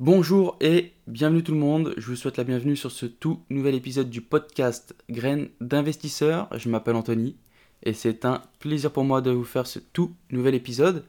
[0.00, 3.74] Bonjour et bienvenue tout le monde, je vous souhaite la bienvenue sur ce tout nouvel
[3.74, 6.48] épisode du podcast Graines d'investisseurs.
[6.56, 7.36] Je m'appelle Anthony
[7.82, 11.04] et c'est un plaisir pour moi de vous faire ce tout nouvel épisode.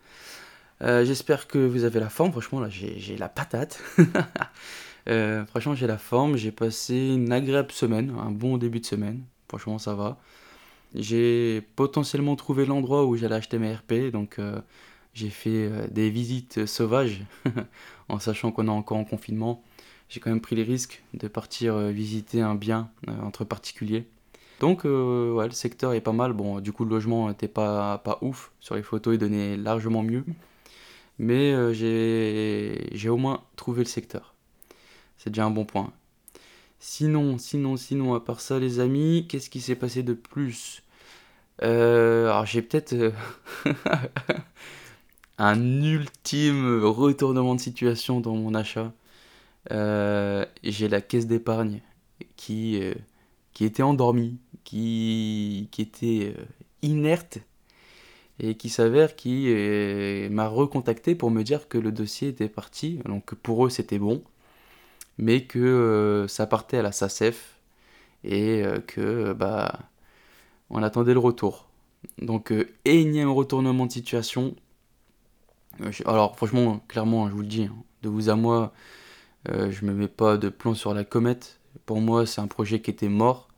[0.82, 3.82] Euh, j'espère que vous avez la forme, franchement là j'ai la patate.
[5.10, 9.23] Euh, franchement j'ai la forme, j'ai passé une agréable semaine, un bon début de semaine,
[9.48, 10.20] franchement ça va.
[10.94, 14.60] J'ai potentiellement trouvé l'endroit où j'allais acheter mes RP, donc euh,
[15.13, 17.21] j'ai fait euh, des visites sauvages
[18.09, 19.63] en sachant qu'on est encore en confinement.
[20.09, 24.07] J'ai quand même pris les risques de partir euh, visiter un bien euh, entre particuliers.
[24.59, 26.34] Donc ouais, le secteur est pas mal.
[26.34, 28.51] Bon, du coup le logement n'était pas, pas ouf.
[28.59, 30.23] Sur les photos, il donnait largement mieux.
[31.17, 34.35] Mais j'ai au moins trouvé le secteur.
[35.17, 35.91] C'est déjà un bon point.
[36.79, 40.84] Sinon, sinon, sinon, à part ça les amis, qu'est-ce qui s'est passé de plus?
[41.59, 42.93] Alors j'ai peut-être
[45.42, 48.94] un ultime retournement de situation dans mon achat.
[49.72, 51.82] Euh, j'ai la caisse d'épargne
[52.36, 52.94] qui, euh,
[53.60, 56.46] était endormie, qui, était euh,
[56.84, 57.40] inerte
[58.40, 59.48] et qui s'avère qui
[60.32, 64.24] m'a recontacté pour me dire que le dossier était parti, donc pour eux c'était bon,
[65.18, 67.59] mais que ça partait à la SACEF
[68.24, 69.80] et que bah
[70.72, 71.68] on attendait le retour.
[72.19, 72.51] Donc
[72.85, 74.56] énième retournement de situation,
[76.06, 78.74] alors franchement, clairement, je vous le dis, hein, de vous à moi,
[79.50, 81.59] euh, je me mets pas de plomb sur la comète.
[81.86, 83.50] Pour moi, c'est un projet qui était mort.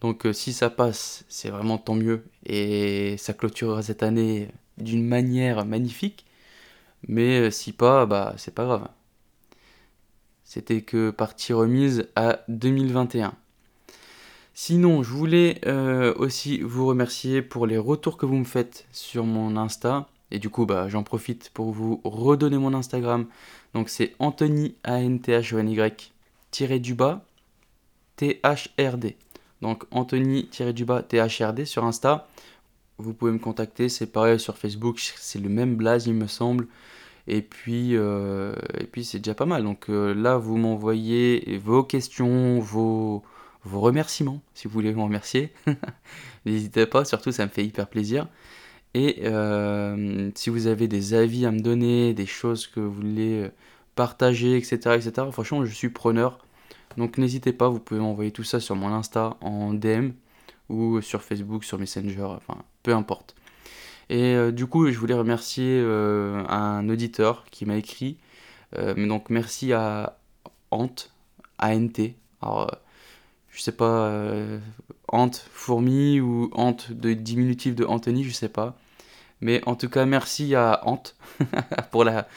[0.00, 2.24] Donc euh, si ça passe, c'est vraiment tant mieux.
[2.46, 4.48] Et ça clôturera cette année
[4.78, 6.26] d'une manière magnifique.
[7.08, 8.88] Mais si pas, bah c'est pas grave.
[10.44, 13.34] C'était que partie remise à 2021.
[14.54, 15.60] Sinon, je voulais
[16.16, 20.08] aussi vous remercier pour les retours que vous me faites sur mon Insta.
[20.30, 23.26] Et du coup, bah, j'en profite pour vous redonner mon Instagram.
[23.74, 24.74] Donc c'est Anthony
[26.50, 27.24] tiré du bas
[28.16, 29.16] T-H-R-D.
[29.62, 31.02] Donc Anthony tiré du bas
[31.64, 32.28] sur Insta.
[32.98, 36.66] Vous pouvez me contacter, c'est pareil sur Facebook, c'est le même blaze il me semble.
[37.26, 39.62] Et puis, euh, et puis c'est déjà pas mal.
[39.62, 43.22] Donc euh, là, vous m'envoyez vos questions, vos,
[43.64, 45.52] vos remerciements, si vous voulez me remercier.
[46.44, 48.26] N'hésitez pas, surtout ça me fait hyper plaisir.
[48.94, 53.42] Et euh, si vous avez des avis à me donner, des choses que vous voulez
[53.42, 53.48] euh,
[53.94, 56.38] partager, etc., etc., franchement, je suis preneur.
[56.96, 60.10] Donc n'hésitez pas, vous pouvez m'envoyer tout ça sur mon Insta en DM
[60.68, 63.36] ou sur Facebook, sur Messenger, enfin peu importe.
[64.08, 68.18] Et euh, du coup, je voulais remercier un auditeur qui m'a écrit.
[68.96, 70.18] donc merci à
[70.72, 70.94] Ant,
[71.58, 71.92] ANT.
[72.42, 72.76] Alors,
[73.50, 74.12] je sais pas,
[75.08, 78.76] Ant fourmi ou Ant de diminutif de Anthony, je sais pas.
[79.40, 81.02] Mais en tout cas, merci à Ant
[81.90, 82.28] pour la,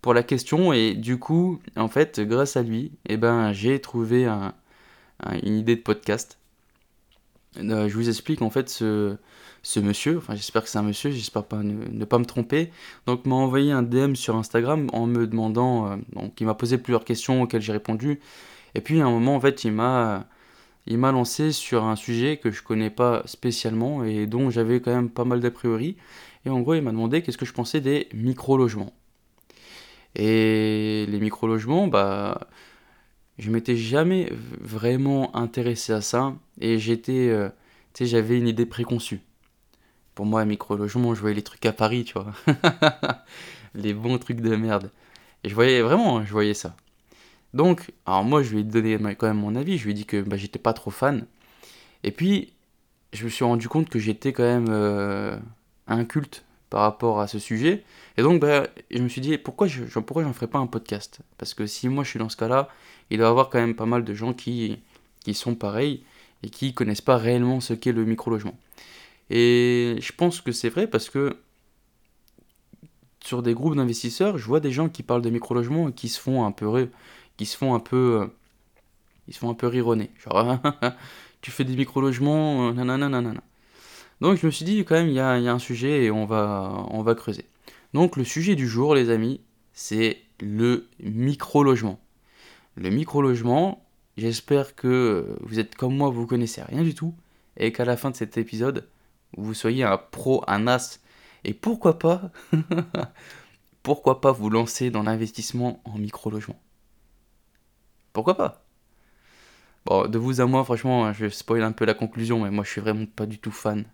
[0.00, 0.72] pour la question.
[0.72, 4.26] Et du coup, en fait, grâce à lui, eh ben, j'ai trouvé
[5.42, 6.38] une idée de podcast.
[7.58, 9.16] Euh, je vous explique, en fait, ce,
[9.62, 12.70] ce monsieur, enfin j'espère que c'est un monsieur, j'espère pas ne, pas me tromper,
[13.06, 16.78] donc m'a envoyé un DM sur Instagram en me demandant, euh, donc il m'a posé
[16.78, 18.20] plusieurs questions auxquelles j'ai répondu,
[18.74, 20.26] et puis à un moment en fait il m'a
[20.86, 24.92] il m'a lancé sur un sujet que je connais pas spécialement et dont j'avais quand
[24.94, 25.96] même pas mal d'a priori.
[26.44, 28.92] Et en gros, il m'a demandé qu'est-ce que je pensais des micro-logements.
[30.14, 32.48] Et les micro-logements, bah,
[33.38, 34.30] je m'étais jamais
[34.60, 37.48] vraiment intéressé à ça et j'étais, euh,
[37.94, 39.20] tu sais, j'avais une idée préconçue.
[40.14, 42.32] Pour moi, micro-logement, je voyais les trucs à Paris, tu vois.
[43.74, 44.90] les bons trucs de merde.
[45.44, 46.76] Et je voyais vraiment, je voyais ça.
[47.54, 49.78] Donc, alors moi, je lui ai donné quand même mon avis.
[49.78, 51.26] Je lui ai dit que bah, j'étais pas trop fan.
[52.04, 52.52] Et puis,
[53.12, 55.36] je me suis rendu compte que j'étais quand même euh,
[55.92, 57.84] inculte par rapport à ce sujet.
[58.16, 61.20] Et donc, bah, je me suis dit, pourquoi je pourquoi j'en ferais pas un podcast?
[61.38, 62.68] Parce que si moi je suis dans ce cas-là,
[63.10, 64.78] il doit y avoir quand même pas mal de gens qui,
[65.24, 66.02] qui sont pareils
[66.42, 68.56] et qui connaissent pas réellement ce qu'est le micro-logement.
[69.30, 71.36] Et je pense que c'est vrai parce que
[73.24, 76.20] sur des groupes d'investisseurs, je vois des gens qui parlent de micro-logement et qui se
[76.20, 76.88] font un peu
[77.36, 78.26] qui se font un peu euh,
[79.28, 80.58] ils se font un peu rironner genre
[81.40, 83.42] tu fais des micro logements euh, nanana nanana
[84.22, 87.14] Donc je me suis dit quand même, il y a, un sujet et on va,
[87.16, 87.44] creuser.
[87.92, 89.40] Donc le sujet du jour, les amis,
[89.72, 91.98] c'est le micro-logement.
[92.76, 93.84] Le micro-logement,
[94.16, 97.14] j'espère que vous êtes comme moi, vous connaissez rien du tout,
[97.56, 98.88] et qu'à la fin de cet épisode,
[99.36, 101.00] vous soyez un pro, un as,
[101.42, 102.30] et pourquoi pas,
[103.82, 106.60] pourquoi pas vous lancer dans l'investissement en micro-logement?
[108.12, 108.64] Pourquoi pas?
[109.84, 112.70] Bon, de vous à moi, franchement, je spoil un peu la conclusion, mais moi je
[112.70, 113.84] suis vraiment pas du tout fan.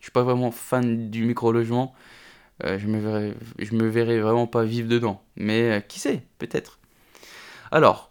[0.00, 1.94] Je suis pas vraiment fan du micro-logement.
[2.64, 3.34] Euh, je, me verrais,
[3.72, 5.22] me verrais vraiment pas vivre dedans.
[5.36, 6.78] Mais euh, qui sait, peut-être.
[7.70, 8.10] Alors,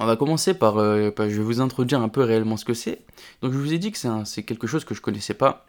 [0.00, 3.00] on va commencer par, euh, Je vais vous introduire un peu réellement ce que c'est.
[3.42, 5.66] Donc, je vous ai dit que c'est quelque chose que je connaissais pas.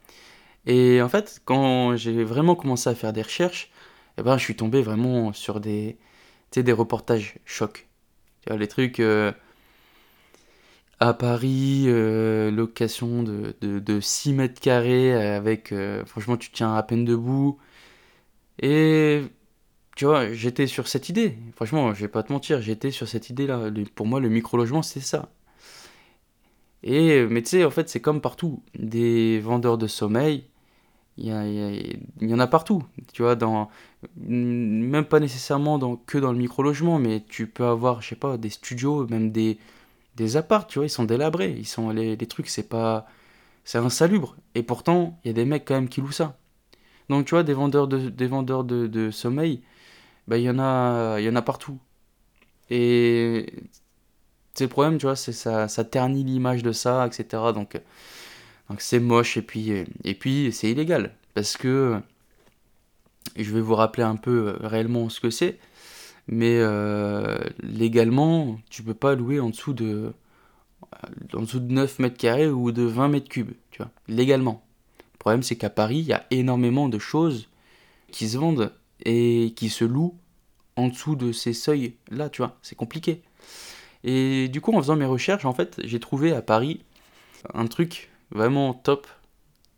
[0.66, 3.72] Et en fait, quand j'ai vraiment commencé à faire des recherches,
[4.18, 5.98] eh ben, je suis tombé vraiment sur des,
[6.54, 7.88] des reportages chocs.
[8.50, 9.02] Les trucs
[11.00, 16.84] à Paris, euh, location de, de, 6 mètres carrés avec, euh, franchement, tu tiens à
[16.84, 17.60] peine debout.
[18.62, 19.24] Et
[19.96, 21.38] tu vois, j'étais sur cette idée.
[21.56, 23.70] Franchement, je vais pas te mentir, j'étais sur cette idée-là.
[23.96, 25.30] Pour moi, le micro-logement, c'est ça.
[26.84, 28.62] Et, mais tu sais, en fait, c'est comme partout.
[28.78, 30.46] Des vendeurs de sommeil,
[31.18, 32.84] il y, y, en a partout.
[33.14, 33.70] Tu vois, dans,
[34.18, 38.38] même pas nécessairement dans, que dans le micro-logement, mais tu peux avoir, je sais pas,
[38.38, 39.58] des studios, même des,
[40.16, 41.52] des apparts, tu vois, ils sont délabrés.
[41.58, 43.08] Ils sont, les, trucs, c'est pas.
[43.64, 44.36] C'est insalubre.
[44.56, 46.38] Et pourtant, il y a des mecs quand même qui louent ça.
[47.10, 49.62] Donc, tu vois, des vendeurs de, des vendeurs de, sommeil,
[50.28, 51.80] bah, il y, en a, y en a partout.
[52.70, 53.54] Et
[54.54, 57.44] c'est le problème, tu vois, c'est ça, ça ternit l'image de ça, etc.
[57.54, 57.80] Donc,
[58.70, 59.72] donc c'est moche et puis,
[60.04, 61.16] et puis c'est illégal.
[61.34, 62.00] Parce que
[63.36, 65.60] je vais vous rappeler un peu réellement ce que c'est.
[66.28, 70.14] Mais euh, légalement, tu peux pas louer en dessous de
[71.34, 74.66] en dessous de 9 mètres carrés ou de 20 mètres cubes, tu vois, légalement.
[75.14, 77.50] Le problème, c'est qu'à Paris, il y a énormément de choses
[78.12, 78.72] qui se vendent
[79.04, 80.16] et qui se louent
[80.76, 83.22] en dessous de ces seuils-là, tu vois, c'est compliqué.
[84.04, 86.84] Et du coup, en faisant mes recherches, en fait, j'ai trouvé à Paris
[87.54, 89.08] un truc vraiment top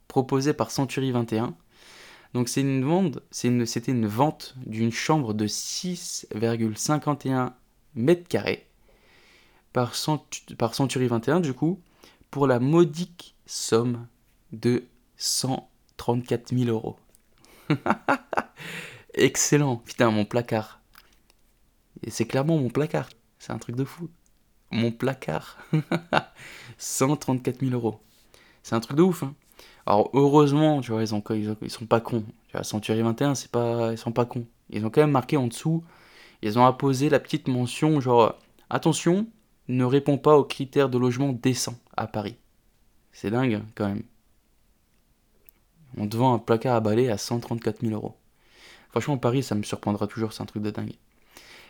[0.08, 1.56] proposé par Century 21
[2.34, 7.54] donc c'est une vente, c'était une, vente d'une chambre de 6,51
[7.96, 8.68] mètres carrés
[9.74, 11.82] par, Century 21 du coup
[12.32, 14.08] pour la modique somme
[14.52, 14.86] de
[15.18, 16.98] 134 000 euros.
[19.14, 20.82] Excellent, putain mon placard.
[22.08, 23.10] C'est clairement mon placard.
[23.40, 24.10] C'est un truc de fou.
[24.72, 25.58] Mon placard.
[26.78, 28.02] 134 000 euros.
[28.64, 29.24] C'est un truc de ouf.
[29.24, 29.36] Hein.
[29.86, 32.24] Alors heureusement, tu vois, ils, ont, ils, sont pas cons.
[32.50, 34.46] Tu Century 21, c'est pas, ils sont pas cons.
[34.70, 35.84] Ils ont quand même marqué en dessous,
[36.42, 38.36] ils ont apposé la petite mention genre
[38.70, 39.28] attention,
[39.70, 42.36] ne répond pas aux critères de logement décent à Paris.
[43.12, 44.04] C'est dingue quand même.
[45.98, 48.16] On te vend un placard à balai à 134 000 euros.
[48.92, 50.94] Franchement, Paris, ça me surprendra toujours, c'est un truc de dingue.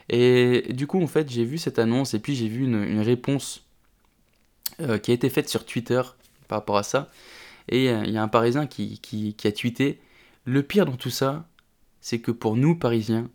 [0.10, 3.66] Et du coup, en fait, j'ai vu cette annonce et puis j'ai vu une, réponse
[4.80, 6.01] euh, qui a été faite sur Twitter
[6.48, 7.10] par rapport à ça.
[7.69, 10.00] Et euh, il y a un Parisien qui, a tweeté
[10.46, 11.48] Le pire dans tout ça,
[12.02, 13.30] c'est que pour nous, Parisiens,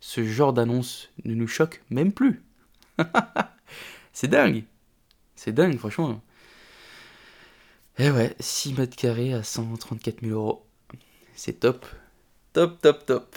[0.00, 2.42] ce genre d'annonce ne nous choque même plus.
[4.12, 4.64] c'est dingue.
[5.36, 6.22] C'est dingue, franchement.
[7.98, 10.66] Eh ouais, 6 mètres carrés à 134 000 euros.
[11.34, 11.86] C'est top.
[12.52, 13.36] Top, top, top.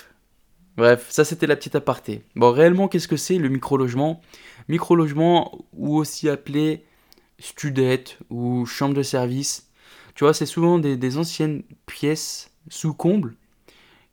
[0.77, 2.24] Bref, ça c'était la petite aparté.
[2.36, 4.21] Bon, réellement, qu'est-ce que c'est le micro-logement?
[4.67, 6.86] Micro-logement, ou aussi appelé
[7.39, 9.66] studette ou chambre de service,
[10.17, 13.36] tu vois, c'est souvent des, anciennes pièces sous comble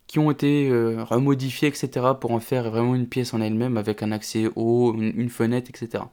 [0.06, 4.02] qui ont été euh, remodifiées, etc., pour en faire vraiment une pièce en elle-même avec
[4.02, 6.04] un accès haut, une, fenêtre, etc.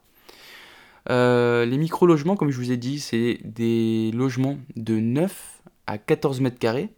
[1.09, 6.39] Euh, les micro-logements, comme je vous ai dit, c'est des logements de 9 à 14
[6.39, 6.93] mètres carrés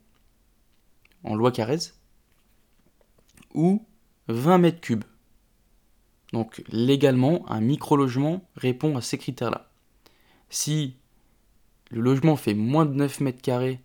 [1.24, 1.94] en loi Carrez
[3.56, 3.88] ou
[4.28, 5.06] 20 mètres cubes.
[6.32, 9.72] Donc légalement, un micro-logement répond à ces critères-là.
[10.52, 10.98] Si
[11.94, 13.80] le logement fait moins de 9 mètres carrés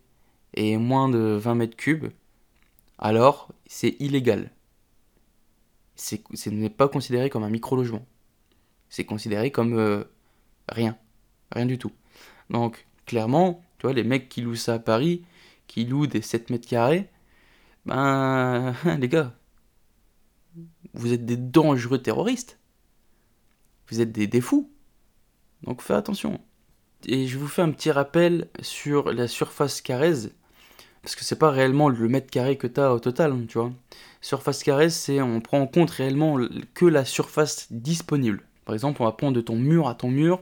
[0.55, 2.07] et moins de 20 mètres cubes,
[2.99, 4.51] alors c'est illégal.
[5.95, 8.07] ce n'est pas considéré comme un micro-logement.
[8.89, 10.05] C'est considéré comme euh,
[10.71, 10.97] rien.
[11.53, 11.93] Rien du tout.
[12.49, 15.23] Donc, clairement, tu vois, les mecs qui louent ça à Paris,
[15.67, 17.11] qui louent des 7 mètres carrés,
[17.85, 19.35] ben, les gars,
[20.95, 22.59] vous êtes des dangereux terroristes.
[23.89, 24.73] Vous êtes des, des fous.
[25.63, 26.41] Donc, faites attention.
[27.07, 30.15] Et je vous fais un petit rappel sur la surface carrée,
[31.03, 33.59] parce que c'est pas réellement le mètre carré que tu as au total, hein, tu
[33.59, 33.73] vois.
[34.21, 36.39] Surface carrée, c'est on prend en compte réellement
[36.75, 38.43] que la surface disponible.
[38.65, 40.41] Par exemple, on va prendre de ton mur à ton mur,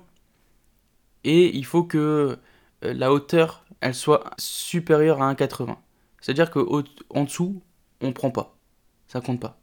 [1.25, 2.39] et il faut que
[2.85, 5.77] euh, la hauteur elle soit supérieure à 1,80.
[6.21, 7.63] C'est-à-dire qu'en dessous,
[8.01, 8.57] on prend pas.
[9.07, 9.61] Ça compte pas.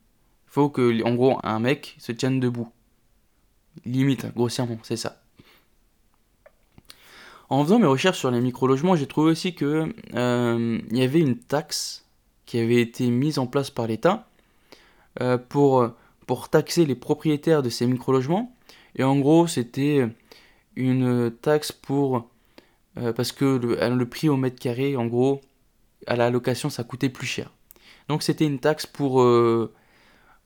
[0.47, 2.71] Il faut que, en gros, un mec se tienne debout.
[3.85, 5.23] Limite, grossièrement, c'est ça.
[7.50, 11.38] En faisant mes recherches sur les micro-logements, j'ai trouvé aussi que euh, y avait une
[11.38, 12.05] taxe
[12.45, 14.27] qui avait été mise en place par l'État
[15.21, 15.89] euh, pour,
[16.25, 18.55] pour taxer les propriétaires de ces micro-logements.
[18.95, 20.07] Et en gros, c'était
[20.75, 22.29] une taxe pour...
[22.97, 25.41] Euh, parce que le, prix au mètre carré, en gros,
[26.05, 27.51] à la location, ça coûtait plus cher.
[28.07, 29.25] Donc c'était une taxe pour,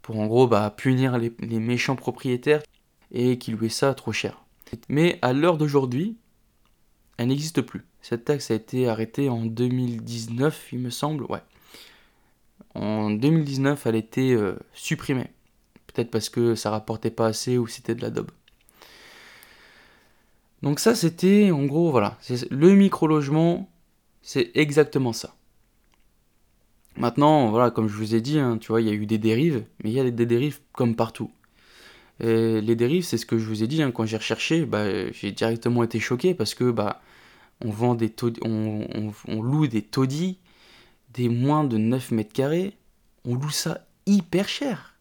[0.02, 2.62] pour en gros, bah, punir les, les méchants propriétaires
[3.12, 4.44] et qui louaient ça trop cher.
[4.88, 6.18] Mais à l'heure d'aujourd'hui,
[7.18, 7.86] elle n'existe plus.
[8.02, 11.42] Cette taxe a été arrêtée en 2019, il me semble, ouais.
[12.76, 15.32] En 2019, elle a été euh, supprimée.
[15.88, 18.32] Peut-être parce que ça rapportait pas assez ou c'était de la daube.
[20.62, 22.18] Donc ça, c'était, en gros, voilà.
[22.52, 23.70] Le micro-logement,
[24.22, 25.36] c'est exactement ça.
[26.98, 29.20] Maintenant, voilà, comme je vous ai dit, hein, tu vois, il y a eu des
[29.20, 31.32] dérives, mais il y a des dérives comme partout.
[32.20, 35.32] Les dérives, c'est ce que je vous ai dit, hein, quand j'ai recherché, bah, j'ai
[35.32, 37.02] directement été choqué parce que bah,
[37.64, 40.40] on, vend des on, loue des taudis,
[41.14, 42.74] des moins de 9 mètres carrés,
[43.26, 44.96] on loue ça hyper cher.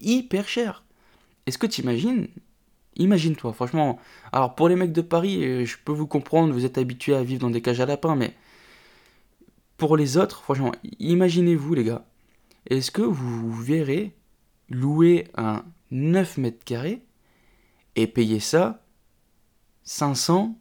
[0.00, 0.84] Hyper cher.
[1.46, 2.28] Est-ce que tu imagines
[2.96, 3.98] Imagine-toi, franchement.
[4.32, 7.22] Alors pour les mecs de Paris, euh, je peux vous comprendre, vous êtes habitués à
[7.22, 8.34] vivre dans des cages à lapins, mais
[9.76, 12.04] pour les autres, franchement, imaginez-vous les gars.
[12.68, 14.14] Est-ce que vous verrez
[14.68, 17.04] louer un 9 mètres carrés
[17.96, 18.84] et payer ça
[19.84, 20.56] 500,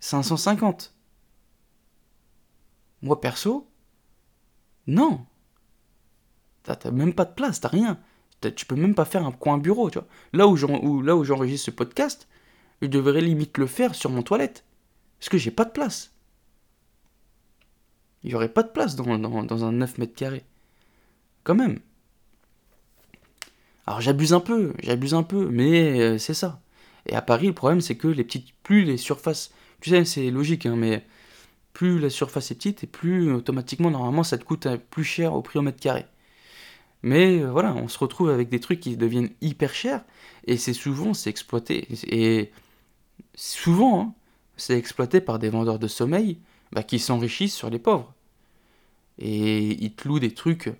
[0.00, 0.94] 550.
[3.02, 3.70] Moi perso,
[4.86, 5.24] non.
[6.62, 7.98] T'as même pas de place, t'as rien.
[8.40, 10.08] Tu peux même pas faire un coin bureau, tu vois.
[10.32, 12.28] Là où j'enregistre ce podcast,
[12.82, 14.64] je devrais limite le faire sur mon toilette.
[15.18, 16.12] Parce que j'ai pas de place.
[18.22, 20.44] Il y aurait pas de place dans, dans, dans un 9 mètres carrés.
[21.44, 21.80] Quand même.
[23.88, 26.60] Alors j'abuse un peu, j'abuse un peu, mais euh, c'est ça.
[27.06, 30.30] Et à Paris, le problème, c'est que les petites, plus les surfaces, tu sais, c'est
[30.30, 31.06] logique, hein, mais
[31.72, 35.32] plus la surface est petite, et plus automatiquement, normalement, ça te coûte euh, plus cher
[35.32, 36.04] au prix au mètre carré.
[37.02, 40.04] Mais euh, voilà, on se retrouve avec des trucs qui deviennent hyper chers,
[40.46, 41.88] et c'est souvent, c'est exploité.
[42.08, 42.52] Et
[43.36, 44.14] souvent, hein,
[44.58, 46.36] c'est exploité par des vendeurs de sommeil
[46.72, 48.12] bah, qui s'enrichissent sur les pauvres.
[49.18, 50.70] Et ils te louent des trucs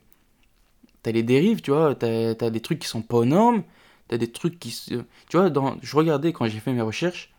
[1.03, 3.63] t'as les dérives, tu vois, t'as as des trucs qui sont pas aux normes,
[4.09, 4.71] t'as des trucs qui...
[5.29, 7.33] Tu vois, dans, je regardais quand j'ai fait mes recherches,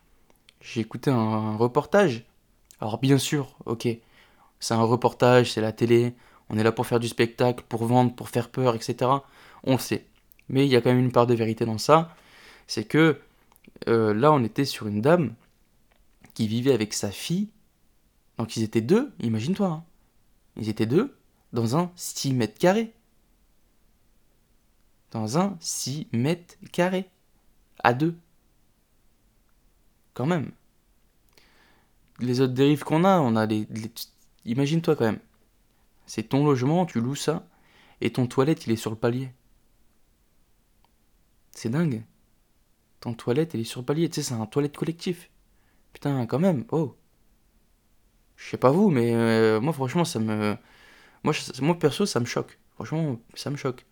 [0.60, 2.24] j'ai écouté un, reportage.
[2.80, 3.88] Alors bien sûr, ok,
[4.60, 6.14] c'est un reportage, c'est la télé,
[6.48, 9.10] on est là pour faire du spectacle, pour vendre, pour faire peur, etc.
[9.64, 10.06] On sait.
[10.48, 12.14] Mais il y a quand même une part de vérité dans ça,
[12.66, 13.20] c'est que
[13.88, 15.34] euh, là on était sur une dame
[16.34, 17.48] qui vivait avec sa fille,
[18.38, 19.84] donc ils étaient deux, imagine-toi, hein.
[20.56, 21.14] ils étaient deux
[21.52, 22.92] dans un 6 mètres carrés
[25.10, 27.08] dans un 6 mètres carrés.
[27.82, 28.16] À deux.
[30.14, 30.52] Quand même.
[32.18, 33.66] Les autres dérives qu'on a, on a les.
[34.44, 35.20] Imagine-toi quand même.
[36.06, 37.46] C'est ton logement, tu loues ça,
[38.00, 39.30] et ton toilette, il est sur le palier.
[41.52, 42.04] C'est dingue.
[43.00, 44.08] Ton toilette, il est sur le palier.
[44.08, 45.30] Tu sais, c'est un toilette collectif.
[45.92, 46.64] Putain, quand même.
[46.70, 46.96] Oh.
[48.36, 50.56] Je sais pas vous, mais euh, moi, franchement, ça me.
[51.24, 52.58] Moi, moi, perso, ça me choque.
[52.74, 53.86] Franchement, ça me choque.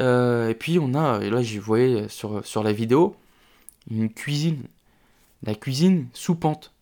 [0.00, 3.16] Euh, et puis on a, et là j'y voyais sur, sur la vidéo,
[3.90, 4.62] une cuisine.
[5.42, 6.74] La cuisine sous pente.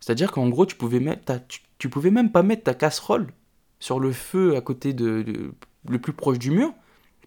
[0.00, 1.40] C'est-à-dire qu'en gros, tu pouvais, mettre
[1.78, 3.28] tu, pouvais même pas mettre ta casserole
[3.78, 5.52] sur le feu à côté de,
[5.88, 6.72] le plus proche du mur,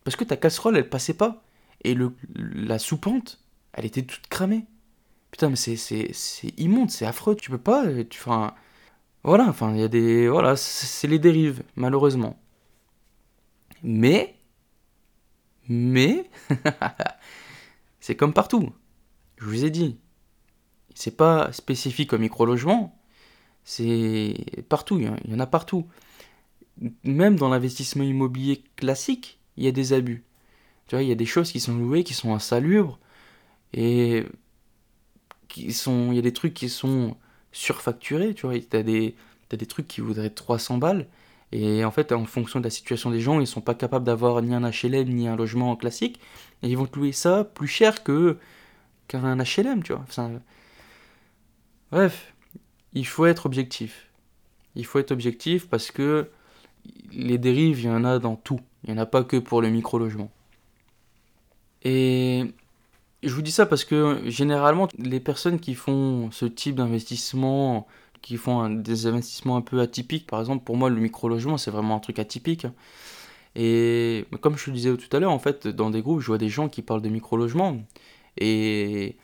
[0.04, 1.44] parce que ta casserole, elle passait pas.
[1.84, 3.40] Et le, la sous-pente,
[3.74, 4.66] elle était toute cramée.
[5.32, 7.36] Putain, mais c'est, c'est, c'est immonde, c'est affreux.
[7.36, 7.86] Tu peux pas.
[8.10, 8.54] Tu, enfin,
[9.24, 10.30] voilà, enfin, il y a des.
[10.30, 12.40] Voilà, c'est les dérives, malheureusement.
[13.84, 14.36] Mais
[15.70, 16.30] mais
[18.00, 18.72] c'est comme partout.
[19.38, 19.98] Je vous ai dit.
[20.96, 23.00] C'est pas spécifique au micro-logement.
[23.64, 24.36] C'est
[24.70, 25.00] partout.
[25.00, 25.88] Il y en a partout.
[27.04, 30.24] Même dans l'investissement immobilier classique, il y a des abus.
[30.88, 33.00] Tu vois, il y a des choses qui sont louées, qui sont insalubres.
[33.74, 34.26] Et
[35.48, 37.18] qui sont, il y a des trucs qui sont
[37.52, 38.34] surfacturés.
[38.34, 39.16] Tu vois, tu as des,
[39.52, 41.08] as des trucs qui voudraient 300 balles
[41.56, 44.42] et en fait, en fonction de la situation des gens, ils sont pas capables d'avoir
[44.42, 46.20] ni un HLM ni un logement classique.
[46.64, 48.40] Et ils vont louer ça plus cher que
[49.08, 50.04] qu'un HLM, tu vois.
[51.92, 52.34] Bref,
[52.94, 54.10] il faut être objectif.
[54.76, 56.28] Il faut être objectif parce que
[57.12, 58.60] les dérives, il y en a dans tout.
[58.84, 60.32] Il n'y en a pas que pour le micro-logement.
[61.84, 62.52] Et
[63.22, 67.86] je vous dis ça parce que généralement, les personnes qui font ce type d'investissement
[68.24, 70.26] qui font des investissements un peu atypiques.
[70.28, 72.66] Par exemple, pour moi, le micro-logement, c'est vraiment un truc atypique.
[73.56, 76.40] Et comme je te disais tout à l'heure, en fait, dans des groupes, je vois
[76.40, 77.78] des gens qui parlent de micro-logement
[78.38, 79.18] et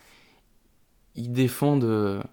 [1.16, 2.24] ils défendent,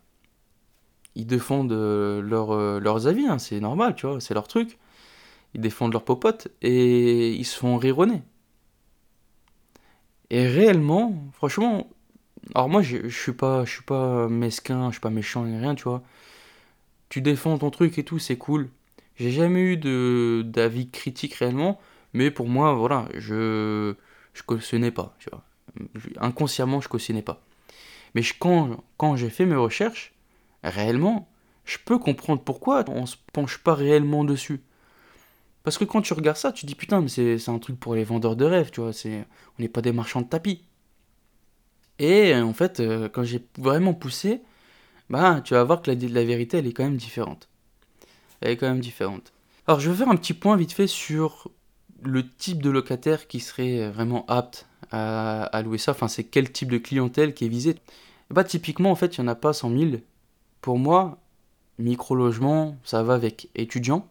[1.14, 4.78] ils défendent leur, leurs avis, hein, c'est normal, tu vois, c'est leur truc.
[5.54, 8.23] Ils défendent leurs popotes et ils se font rironner.
[10.30, 11.88] Et réellement, franchement,
[12.54, 15.58] alors moi je, je suis pas je suis pas mesquin, je suis pas méchant ni
[15.58, 16.02] rien, tu vois.
[17.08, 18.70] Tu défends ton truc et tout, c'est cool.
[19.16, 21.80] J'ai jamais eu de d'avis critique réellement,
[22.12, 23.94] mais pour moi voilà, je
[24.34, 25.44] je cautionnais pas, tu vois.
[26.20, 27.42] Inconsciemment, je cautionnais pas.
[28.14, 30.14] Mais quand quand j'ai fait mes recherches,
[30.64, 31.28] réellement,
[31.64, 34.62] je peux comprendre pourquoi on se penche pas réellement dessus.
[35.64, 38.04] Parce que quand tu regardes ça, tu dis putain, mais c'est un truc pour les
[38.04, 38.92] vendeurs de rêves, tu vois.
[39.04, 40.62] On n'est pas des marchands de tapis.
[41.98, 44.42] Et en fait, euh, quand j'ai vraiment poussé,
[45.10, 47.48] bah, tu vas voir que la, vérité, elle est quand même différente.
[48.40, 49.32] Elle est quand même différente.
[49.66, 51.50] Alors, je vais faire un petit point vite fait sur
[52.02, 55.92] le type de locataire qui serait vraiment apte à, louer ça.
[55.92, 57.76] Enfin, c'est quel type de clientèle qui est visé.
[58.30, 59.90] Bah, typiquement, en fait, il n'y en a pas 100 000.
[60.60, 61.18] Pour moi,
[61.78, 64.08] micro-logement, ça va avec étudiants,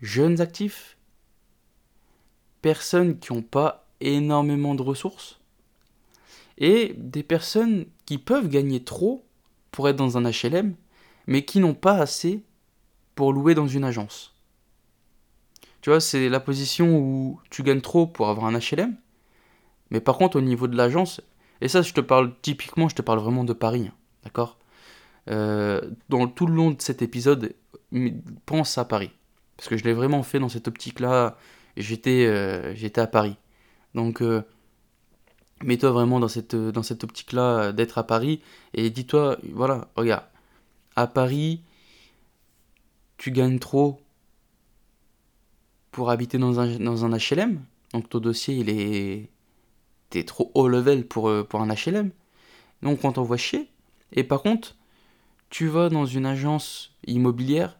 [0.00, 0.96] jeunes actifs,
[2.60, 5.40] personnes qui n'ont pas énormément de ressources,
[6.58, 9.24] et des personnes qui peuvent gagner trop
[9.70, 10.74] pour être dans un HLM,
[11.26, 12.42] mais qui n'ont pas assez
[13.14, 14.34] pour louer dans une agence.
[15.80, 18.96] Tu vois, c'est la position où tu gagnes trop pour avoir un HLM,
[19.90, 21.20] mais par contre au niveau de l'agence,
[21.60, 24.58] et ça je te parle typiquement, je te parle vraiment de Paris, hein, d'accord
[25.28, 27.54] euh, Dans tout le long de cet épisode,
[28.46, 29.10] pense à Paris,
[29.56, 31.36] parce que je l'ai vraiment fait dans cette optique-là,
[31.76, 33.36] j'étais euh, j'étais à Paris.
[33.94, 34.42] Donc euh,
[35.64, 38.40] mets-toi vraiment dans cette, dans cette optique-là d'être à Paris
[38.74, 40.24] et dis-toi, voilà, regarde,
[40.96, 41.62] à Paris,
[43.16, 44.00] tu gagnes trop
[45.90, 49.30] pour habiter dans un, dans un HLM, donc ton dossier, il est.
[50.10, 52.10] T'es trop haut level pour, euh, pour un HLM.
[52.82, 53.70] Donc on t'envoie chier.
[54.12, 54.76] Et par contre,
[55.48, 57.78] tu vas dans une agence immobilière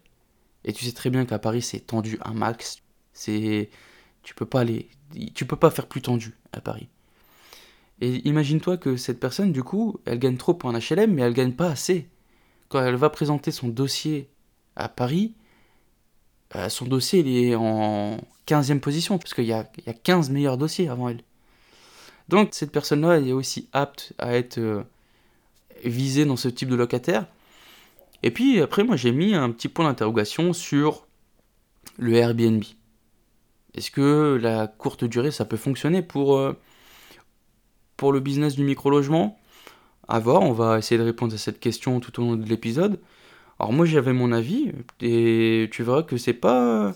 [0.63, 2.81] et tu sais très bien qu'à Paris c'est tendu un max.
[3.13, 3.69] C'est
[4.23, 4.89] tu peux pas aller
[5.33, 6.89] tu peux pas faire plus tendu à Paris.
[8.01, 11.33] Et imagine-toi que cette personne, du coup, elle gagne trop pour un HLM, mais elle
[11.33, 12.09] gagne pas assez.
[12.67, 14.29] Quand elle va présenter son dossier
[14.75, 15.33] à Paris,
[16.55, 20.29] euh, son dossier il est en 15e position, parce qu'il y a, y a 15
[20.29, 21.21] meilleurs dossiers avant elle.
[22.27, 24.83] Donc cette personne-là est aussi apte à être euh,
[25.83, 27.27] visée dans ce type de locataire.
[28.23, 31.07] Et puis après, moi j'ai mis un petit point d'interrogation sur
[31.97, 32.63] le Airbnb.
[33.75, 36.57] Est-ce que la courte durée, ça peut fonctionner pour, euh,
[37.97, 39.39] pour le business du micro-logement
[40.07, 42.99] À voir, on va essayer de répondre à cette question tout au long de l'épisode.
[43.59, 46.93] Alors moi j'avais mon avis, et tu verras que c'est pas...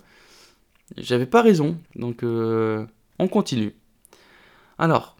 [0.97, 2.85] J'avais pas raison, donc euh,
[3.19, 3.75] on continue.
[4.79, 5.15] Alors,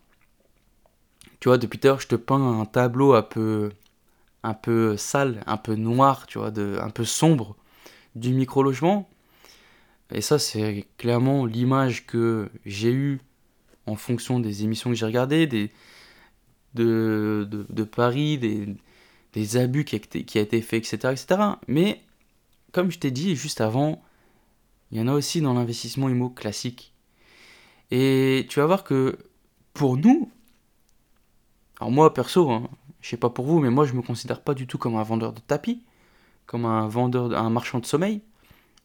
[1.39, 3.71] tu vois, depuis tout à l'heure je te peins un tableau un peu,
[4.43, 7.55] un peu sale, un peu noir, tu vois, un peu sombre
[8.15, 9.07] du micro-logement.
[10.11, 13.21] Et ça c'est clairement l'image que j'ai eue
[13.89, 15.71] en fonction des émissions que j'ai regardées, des,
[16.75, 18.37] de, Paris,
[19.33, 21.41] des, abus qui a, qui a été fait, etc., etc.
[21.67, 22.01] Mais,
[22.71, 24.01] comme je t'ai dit juste avant,
[24.91, 26.93] il y en a aussi dans l'investissement IMO classique.
[27.91, 29.17] Et tu vas voir que
[29.73, 30.31] pour nous,
[31.79, 32.69] alors moi perso, hein,
[33.01, 35.03] je sais pas pour vous, mais moi je me considère pas du tout comme un
[35.03, 35.83] vendeur de tapis,
[36.45, 38.21] comme un vendeur, un marchand de sommeil.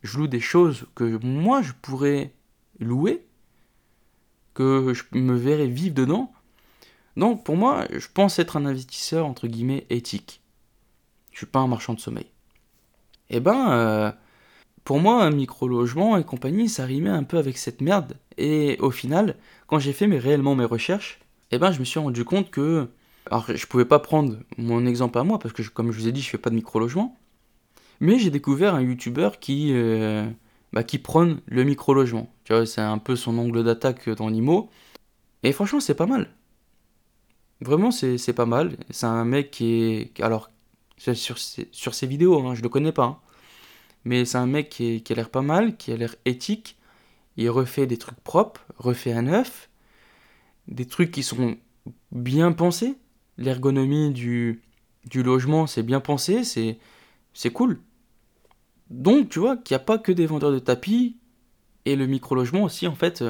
[0.03, 2.33] Je loue des choses que moi je pourrais
[2.79, 3.27] louer
[4.55, 6.33] que je me verrais vivre dedans.
[7.17, 10.41] Donc pour moi, je pense être un investisseur entre guillemets éthique.
[11.33, 12.27] Je suis pas un marchand de sommeil.
[13.31, 14.13] Eh ben, euh,
[14.85, 18.17] pour moi, un micro-logement et compagnie, ça rimait un peu avec cette merde.
[18.37, 19.37] Et au final,
[19.67, 22.89] quand j'ai fait réellement mes recherches, eh ben, je me suis rendu compte que.
[23.31, 26.13] Alors, je pouvais pas prendre mon exemple à moi, parce que, comme je vous ai
[26.13, 27.17] dit, je fais pas de micro-logement.
[28.01, 30.29] Mais j'ai découvert un youtubeur qui, euh,
[30.75, 32.29] bah, qui prône le micro-logement.
[32.67, 34.69] C'est un peu son angle d'attaque dans l'IMO.
[35.45, 36.35] Et franchement, c'est pas mal.
[37.61, 38.77] Vraiment, c'est pas mal.
[38.91, 40.21] C'est un mec qui est.
[40.21, 40.51] Alors,
[40.99, 43.05] sur ses, sur ses vidéos, hein, je le connais pas.
[43.05, 43.19] Hein.
[44.05, 46.77] Mais c'est un mec qui, qui a l'air pas mal, qui a l'air éthique.
[47.37, 49.71] Il refait des trucs propres, refait à neuf.
[50.67, 51.57] Des trucs qui sont
[52.11, 52.97] bien pensés.
[53.39, 54.61] L'ergonomie du,
[55.05, 57.81] du logement, c'est bien pensé, c'est cool.
[58.95, 61.17] Donc, tu vois qu'il n'y a pas que des vendeurs de tapis,
[61.85, 63.25] et le micro-logement aussi, en fait,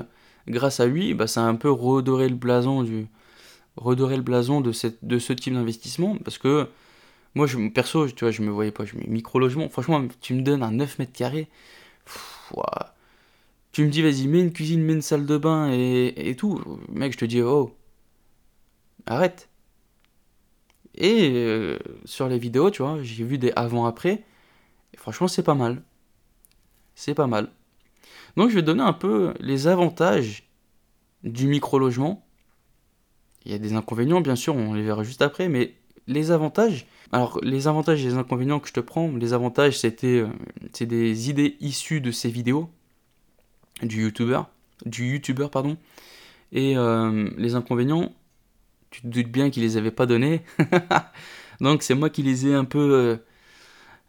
[0.49, 3.09] grâce à lui, bah, ça a un peu redoré le blason, du,
[3.77, 6.69] redorer le blason de, ce type d'investissement, parce que
[7.35, 8.85] Moi, perso, tu vois, je me voyais pas.
[8.85, 9.69] Je mets micro-logement.
[9.69, 11.49] Franchement, tu me donnes un 9 mètres carrés.
[13.73, 16.63] Tu me dis, vas-y, mets une cuisine, mets une salle de bain et, et tout.
[16.89, 17.77] Mec, je te dis, oh,
[19.07, 19.49] arrête.
[20.97, 24.25] Et euh, sur les vidéos, tu vois, j'ai vu des avant-après.
[24.97, 25.83] Franchement, c'est pas mal.
[26.95, 27.51] C'est pas mal.
[28.37, 30.45] Donc, je vais donner un peu les avantages
[31.23, 32.27] du micro-logement.
[33.45, 35.75] Il y a des inconvénients, bien sûr, on les verra juste après, mais
[36.07, 36.87] les avantages.
[37.13, 40.29] Alors, les avantages et les inconvénients que je te prends, les avantages, c'était euh,
[40.81, 42.71] des idées issues de ces vidéos
[43.83, 44.49] du youtubeur,
[44.87, 45.77] du youtubeur pardon.
[46.53, 48.13] Et euh, les inconvénients,
[48.91, 50.43] tu te doutes bien qu'il les avait pas donnés.
[51.61, 53.17] Donc c'est moi qui les ai un peu, euh,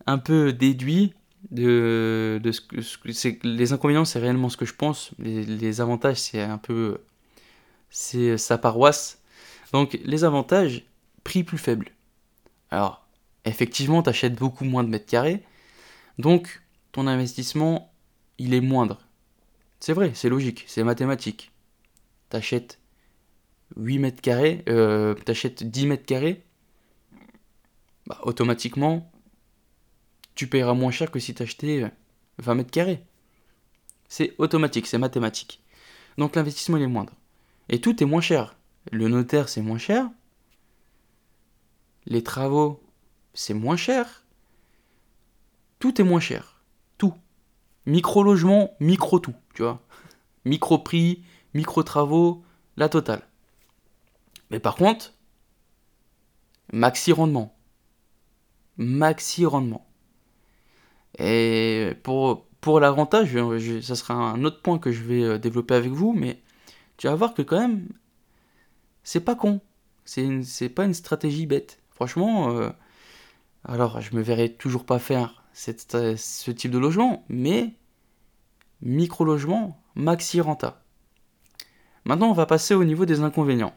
[0.07, 1.13] un peu déduits
[1.51, 3.43] de, de ce que c'est.
[3.43, 5.11] Les inconvénients, c'est réellement ce que je pense.
[5.19, 6.99] Les, avantages, c'est un peu,
[7.89, 9.21] c'est sa paroisse.
[9.73, 10.85] Donc les avantages,
[11.23, 11.89] prix plus faible.
[12.71, 13.05] Alors
[13.45, 15.43] effectivement, tu achètes beaucoup moins de mètres carrés.
[16.17, 17.91] Donc ton investissement,
[18.37, 19.01] il est moindre.
[19.79, 21.51] C'est vrai, c'est logique, c'est mathématique.
[22.29, 22.79] T'achètes
[23.77, 26.43] 8 mètres carrés, euh, t'achètes 10 mètres carrés,
[28.07, 29.11] bah, automatiquement,
[30.35, 31.91] tu paieras moins cher que si t'achetais
[32.39, 33.03] 20 euh, mètres carrés.
[34.07, 35.63] C'est automatique, c'est mathématique.
[36.17, 37.13] Donc l'investissement est moindre.
[37.69, 38.55] Et tout est moins cher.
[38.91, 40.09] Le notaire, c'est moins cher.
[42.05, 42.83] Les travaux,
[43.33, 44.23] c'est moins cher.
[45.79, 46.61] Tout est moins cher.
[46.97, 47.13] Tout.
[47.85, 49.81] Micro-logement, micro-tout, tu vois.
[50.45, 52.43] Micro-prix, micro-travaux,
[52.77, 53.27] la totale.
[54.51, 55.13] Mais par contre,
[56.71, 57.55] maxi rendement.
[61.17, 63.37] Et pour, pour l'avantage,
[63.81, 66.41] ça sera un autre point que je vais euh, développer avec vous, mais
[66.97, 67.87] tu vas voir que quand même,
[69.03, 69.61] c'est pas con.
[70.03, 71.79] C'est pas une stratégie bête.
[71.89, 72.69] Franchement, euh,
[73.63, 77.73] alors je me verrai toujours pas faire cette, ce type de logement, mais
[78.81, 80.83] micro-logement, maxi renta.
[82.03, 83.73] Maintenant, on va passer au niveau des inconvénients.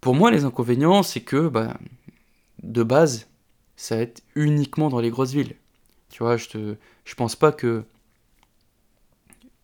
[0.00, 1.76] Pour moi, les inconvénients, c'est que, bah,
[2.62, 3.27] de base,
[3.78, 5.54] ça va être uniquement dans les grosses villes.
[6.10, 7.84] Tu vois, je te, je pense pas que,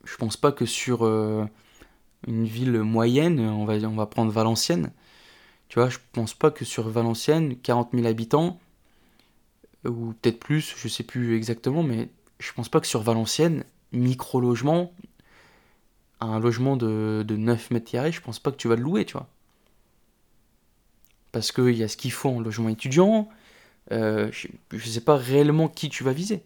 [0.04, 1.44] je pense pas que sur euh,
[2.28, 4.92] une ville moyenne, on va, on va prendre Valenciennes.
[5.68, 8.60] Tu vois, je pense pas que sur Valenciennes, 40 000 habitants,
[9.84, 14.92] ou peut-être plus, je sais plus exactement, mais je pense pas que sur Valenciennes, micro-logement,
[16.20, 19.04] un logement de, de 9 mètres carrés, je pense pas que tu vas le louer,
[19.04, 19.28] tu vois
[21.34, 23.28] parce qu'il y a ce qu'il faut en logement étudiant.
[23.92, 26.44] Euh, je ne sais pas réellement qui tu vas viser.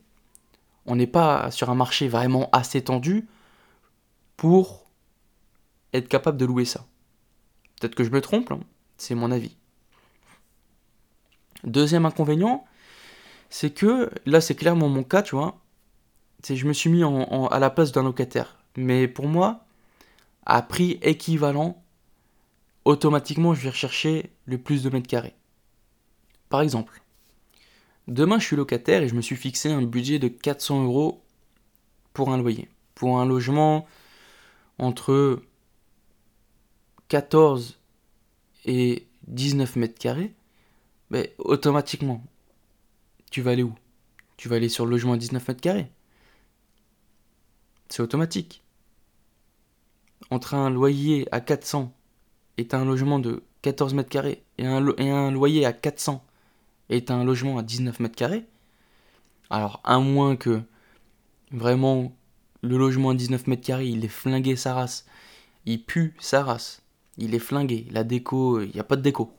[0.86, 3.28] On n'est pas sur un marché vraiment assez tendu
[4.36, 4.86] pour
[5.92, 6.86] être capable de louer ça.
[7.80, 8.60] Peut-être que je me trompe, hein.
[8.96, 9.56] c'est mon avis.
[11.64, 12.64] Deuxième inconvénient,
[13.50, 15.60] c'est que là c'est clairement mon cas, tu vois.
[16.48, 18.56] Je me suis mis à la place d'un locataire.
[18.76, 19.64] Mais pour moi,
[20.46, 21.82] à prix équivalent
[22.84, 25.34] automatiquement je vais rechercher le plus de mètres carrés.
[26.48, 27.02] Par exemple,
[28.08, 31.22] demain je suis locataire et je me suis fixé un budget de 400 euros
[32.12, 32.68] pour un loyer.
[32.94, 33.86] Pour un logement
[34.78, 35.42] entre
[37.08, 37.78] 14
[38.64, 40.34] et 19 mètres carrés,
[41.10, 42.22] mais automatiquement,
[43.30, 43.74] tu vas aller où?
[44.36, 45.90] Tu vas aller sur le logement à 19 mètres carrés.
[47.88, 48.62] C'est automatique.
[50.30, 51.92] Entre un loyer à 400
[52.56, 56.22] est un logement de 14 mètres carrés et et un loyer à 400
[56.88, 58.44] est un logement à 19 mètres carrés,
[59.50, 60.60] alors à moins que
[61.50, 62.16] vraiment
[62.62, 65.06] le logement à 19 mètres carrés, il est flingué sa race,
[65.66, 66.82] il pue sa race,
[67.16, 69.32] il est flingué, la déco, il n'y a pas de déco.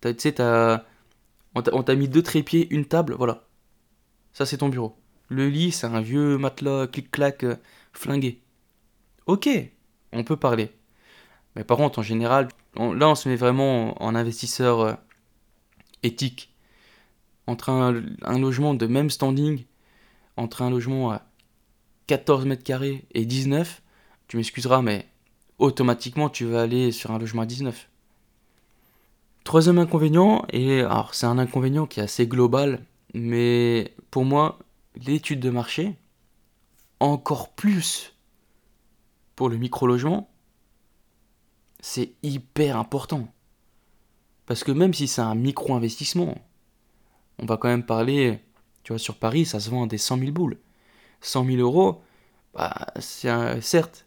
[0.00, 3.44] Tu sais, on t'a mis deux trépieds, une table, voilà.
[4.32, 4.96] Ça c'est ton bureau.
[5.28, 7.56] Le lit, c'est un vieux matelas clic-clac euh,
[7.92, 8.40] flingué.
[9.26, 9.48] Ok,
[10.12, 10.70] on peut parler.
[11.54, 14.94] Mais par contre, en général, là, on se met vraiment en investisseur euh,
[16.02, 16.54] éthique.
[17.48, 19.64] Entre un, logement de même standing,
[20.36, 21.22] entre un logement à
[22.06, 23.80] 14 mètres carrés et 19,
[24.26, 25.08] tu m'excuseras, mais
[25.58, 27.88] automatiquement, tu vas aller sur un logement à 19.
[29.44, 32.84] Troisième inconvénient, et alors c'est un inconvénient qui est assez global,
[33.14, 34.58] mais pour moi,
[35.06, 35.94] l'étude de marché,
[37.00, 38.14] encore plus
[39.36, 40.28] pour le micro-logement,
[41.80, 43.26] c'est hyper important.
[44.44, 46.34] Parce que même si c'est un micro-investissement,
[47.38, 48.40] on va quand même parler,
[48.82, 50.58] tu vois, sur Paris, ça se vend des 100 000 boules.
[51.20, 52.02] 100 000 euros,
[52.54, 54.06] bah, c'est certes,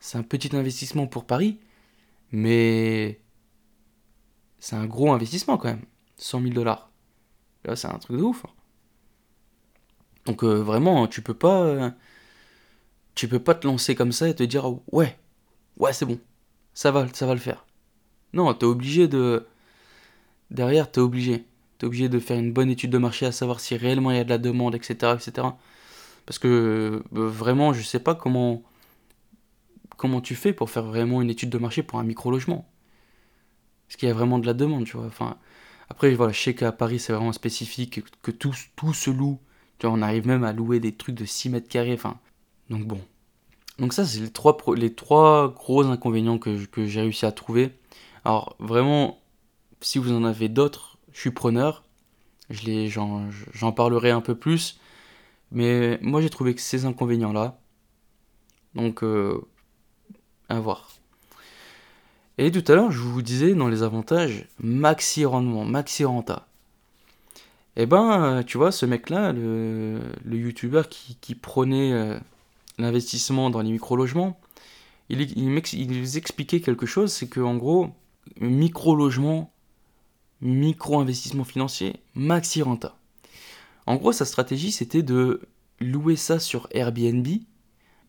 [0.00, 1.58] c'est un petit investissement pour Paris,
[2.32, 3.20] mais
[4.58, 5.84] c'est un gros investissement quand même.
[6.16, 6.90] 100 000 dollars.
[7.64, 8.44] Là, c'est un truc de ouf.
[8.44, 8.50] Hein.
[10.26, 11.90] Donc euh, vraiment, tu peux pas, euh,
[13.14, 15.18] tu peux pas te lancer comme ça et te dire ouais,
[15.78, 16.20] ouais c'est bon,
[16.74, 17.64] ça va, ça va le faire.
[18.34, 19.46] Non, t'es obligé de,
[20.50, 21.46] derrière t'es obligé,
[21.78, 24.20] t'es obligé de faire une bonne étude de marché à savoir si réellement il y
[24.20, 25.48] a de la demande, etc., etc.
[26.26, 28.62] Parce que euh, vraiment, je sais pas comment,
[29.96, 32.68] comment tu fais pour faire vraiment une étude de marché pour un micro logement.
[33.88, 35.06] Est-ce qu'il y a vraiment de la demande, tu vois?
[35.06, 35.38] Enfin,
[35.88, 39.38] après, voilà, je sais qu'à Paris, c'est vraiment spécifique, que tout, tout se loue.
[39.78, 41.94] Tu vois, on arrive même à louer des trucs de 6 mètres carrés.
[41.94, 42.18] Enfin,
[42.68, 43.00] donc bon.
[43.78, 47.70] Donc ça, c'est les trois, les trois gros inconvénients que, que j'ai réussi à trouver.
[48.24, 49.20] Alors, vraiment,
[49.80, 51.82] si vous en avez d'autres, je suis preneur.
[52.48, 54.78] J'en parlerai un peu plus.
[55.50, 57.58] Mais moi, j'ai trouvé que ces inconvénients-là.
[58.76, 59.40] Donc, euh,
[60.48, 60.90] à voir.
[62.38, 66.46] Et tout à l'heure, je vous disais dans les avantages, maxi rendement, maxi renta.
[67.74, 72.16] Et eh ben, euh, tu vois, ce mec-là, le, youtubeur qui, prenait euh,
[72.78, 74.38] l'investissement dans les micro-logements,
[75.08, 75.20] il,
[76.16, 77.90] expliquait quelque chose, c'est qu'en gros,
[78.40, 79.52] micro-logement,
[80.40, 82.96] micro-investissement financier, maxi renta.
[83.86, 85.42] En gros, sa stratégie, c'était de
[85.80, 87.26] louer ça sur Airbnb.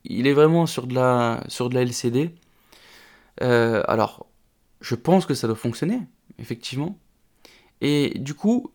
[0.04, 2.36] Il est vraiment sur de la, sur de la LCD.
[3.42, 4.28] Euh, alors,
[4.82, 6.02] je pense que ça doit fonctionner,
[6.38, 6.98] effectivement.
[7.82, 8.72] Et du coup,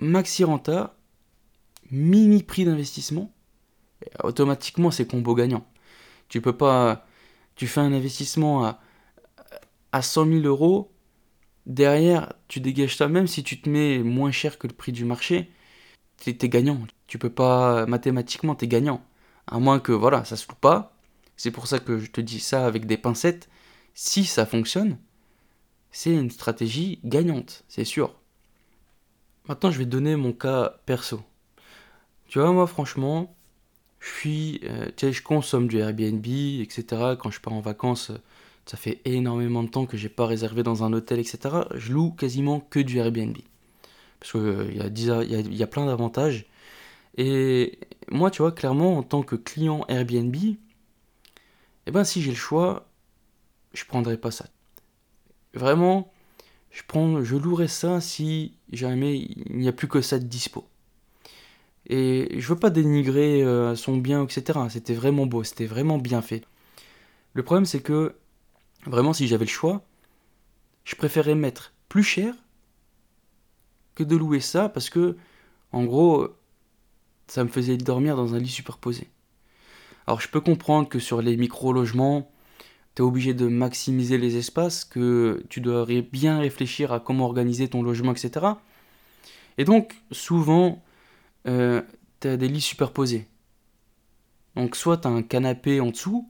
[0.00, 0.96] maxi renta,
[1.90, 3.32] mini prix d'investissement,
[4.22, 5.66] automatiquement c'est combo gagnant.
[6.28, 7.06] Tu peux pas,
[7.56, 8.80] tu fais un investissement à,
[9.92, 10.89] à 100 000 euros,
[11.70, 15.04] derrière tu dégages ça, même si tu te mets moins cher que le prix du
[15.04, 15.50] marché,
[16.18, 16.80] tu es gagnant.
[17.06, 19.02] Tu peux pas, mathématiquement, tu es gagnant.
[19.46, 20.94] À moins que, voilà, ça se loue pas,
[21.36, 23.48] c'est pour ça que je te dis ça avec des pincettes.
[23.94, 24.98] Si ça fonctionne,
[25.90, 28.14] c'est une stratégie gagnante, c'est sûr.
[29.48, 31.22] Maintenant, je vais te donner mon cas perso.
[32.28, 33.34] Tu vois, moi, franchement,
[33.98, 36.84] je euh, consomme du Airbnb, etc.
[37.18, 38.12] Quand je pars en vacances,
[38.70, 41.56] ça fait énormément de temps que j'ai pas réservé dans un hôtel, etc.
[41.74, 43.36] Je loue quasiment que du Airbnb.
[44.20, 46.46] Parce qu'il euh, y, a, y, plein d'avantages.
[47.16, 47.80] Et
[48.12, 52.86] moi, tu vois, clairement, en tant que client Airbnb, eh ben si j'ai le choix,
[53.74, 54.46] je prendrais pas ça.
[55.52, 56.12] Vraiment,
[56.70, 60.64] je, prends, je louerais ça si jamais il n'y a plus que ça de dispo.
[61.88, 64.60] Et je veux pas dénigrer euh, son bien, etc.
[64.68, 66.44] C'était vraiment beau, c'était vraiment bien fait.
[67.34, 68.14] Le problème, c'est que,
[68.86, 69.82] vraiment, si j'avais le choix,
[70.84, 72.34] je préférais mettre plus cher
[73.94, 75.16] que de louer ça parce que,
[75.72, 76.28] en gros,
[77.26, 79.08] ça me faisait dormir dans un lit superposé.
[80.06, 82.30] Alors je peux comprendre que sur les micro-logements,
[82.94, 87.68] tu es obligé de maximiser les espaces, que tu dois bien réfléchir à comment organiser
[87.68, 88.46] ton logement, etc.
[89.58, 90.82] Et donc souvent,
[91.46, 91.82] euh,
[92.20, 93.28] tu as des lits superposés.
[94.56, 96.28] Donc soit tu as un canapé en dessous,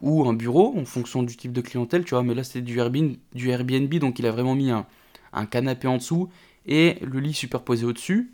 [0.00, 2.78] ou un bureau, en fonction du type de clientèle, tu vois, mais là c'est du
[2.78, 4.86] Airbnb, du donc il a vraiment mis un,
[5.50, 6.28] canapé en dessous
[6.66, 8.32] et le lit superposé au-dessus.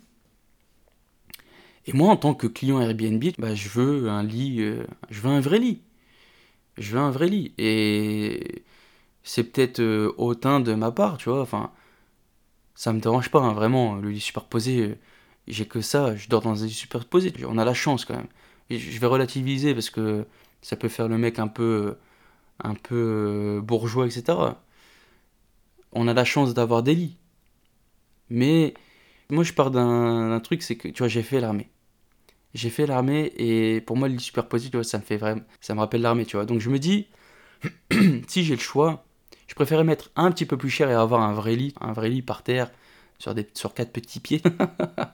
[1.85, 5.29] Et moi, en tant que client Airbnb, bah, je veux un lit, euh, je veux
[5.29, 5.81] un vrai lit.
[6.77, 7.53] Je veux un vrai lit.
[7.57, 8.63] Et
[9.23, 11.41] c'est peut-être euh, hautain de ma part, tu vois.
[11.41, 11.71] Enfin,
[12.75, 13.95] ça me dérange pas, hein, vraiment.
[13.95, 14.97] Le lit superposé, euh,
[15.47, 16.15] j'ai que ça.
[16.15, 17.33] Je dors dans un lit superposé.
[17.47, 18.27] On a la chance quand même.
[18.69, 20.25] Je vais relativiser parce que
[20.63, 21.97] ça peut faire le mec un peu,
[22.63, 24.37] un peu bourgeois, etc.
[25.93, 27.17] On a la chance d'avoir des lits.
[28.29, 28.73] Mais
[29.29, 31.69] moi, je pars d'un truc, c'est que, tu vois, j'ai fait l'armée
[32.53, 35.41] j'ai fait l'armée et pour moi, le lit superposé, tu vois, ça me fait vraiment,
[35.59, 36.45] ça me rappelle l'armée, tu vois.
[36.45, 37.07] Donc je me dis,
[38.27, 39.05] si j'ai le choix,
[39.47, 42.09] je préférais mettre un petit peu plus cher et avoir un vrai lit, un vrai
[42.09, 42.71] lit par terre,
[43.17, 44.41] sur, des, sur quatre petits pieds.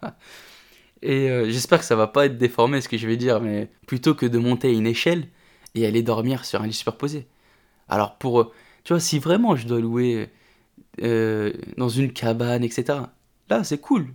[1.01, 3.69] et euh, j'espère que ça va pas être déformé ce que je vais dire, mais
[3.87, 5.27] plutôt que de monter une échelle
[5.75, 7.27] et aller dormir sur un lit superposé.
[7.87, 8.51] Alors pour,
[8.83, 10.29] tu vois, si vraiment je dois louer
[11.01, 12.99] euh, dans une cabane, etc.,
[13.49, 14.13] là c'est cool,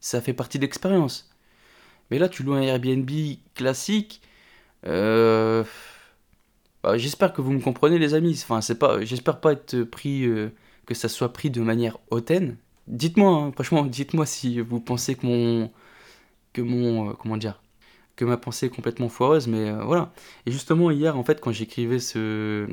[0.00, 1.30] ça fait partie de l'expérience.
[2.10, 3.10] Mais là, tu loues un Airbnb
[3.54, 4.20] classique.
[4.86, 5.64] Euh,
[6.82, 8.38] bah, j'espère que vous me comprenez, les amis.
[8.42, 9.04] Enfin, c'est pas.
[9.04, 10.24] J'espère pas être pris.
[10.24, 10.52] Euh,
[10.86, 12.56] que ça soit pris de manière hautaine.
[12.86, 15.72] Dites-moi, hein, franchement, dites-moi si vous pensez que mon.
[16.52, 17.10] Que mon.
[17.10, 17.60] Euh, comment dire
[18.16, 20.12] Que ma pensée est complètement foireuse, mais voilà.
[20.46, 22.66] Et justement, hier, en fait, quand j'écrivais ce.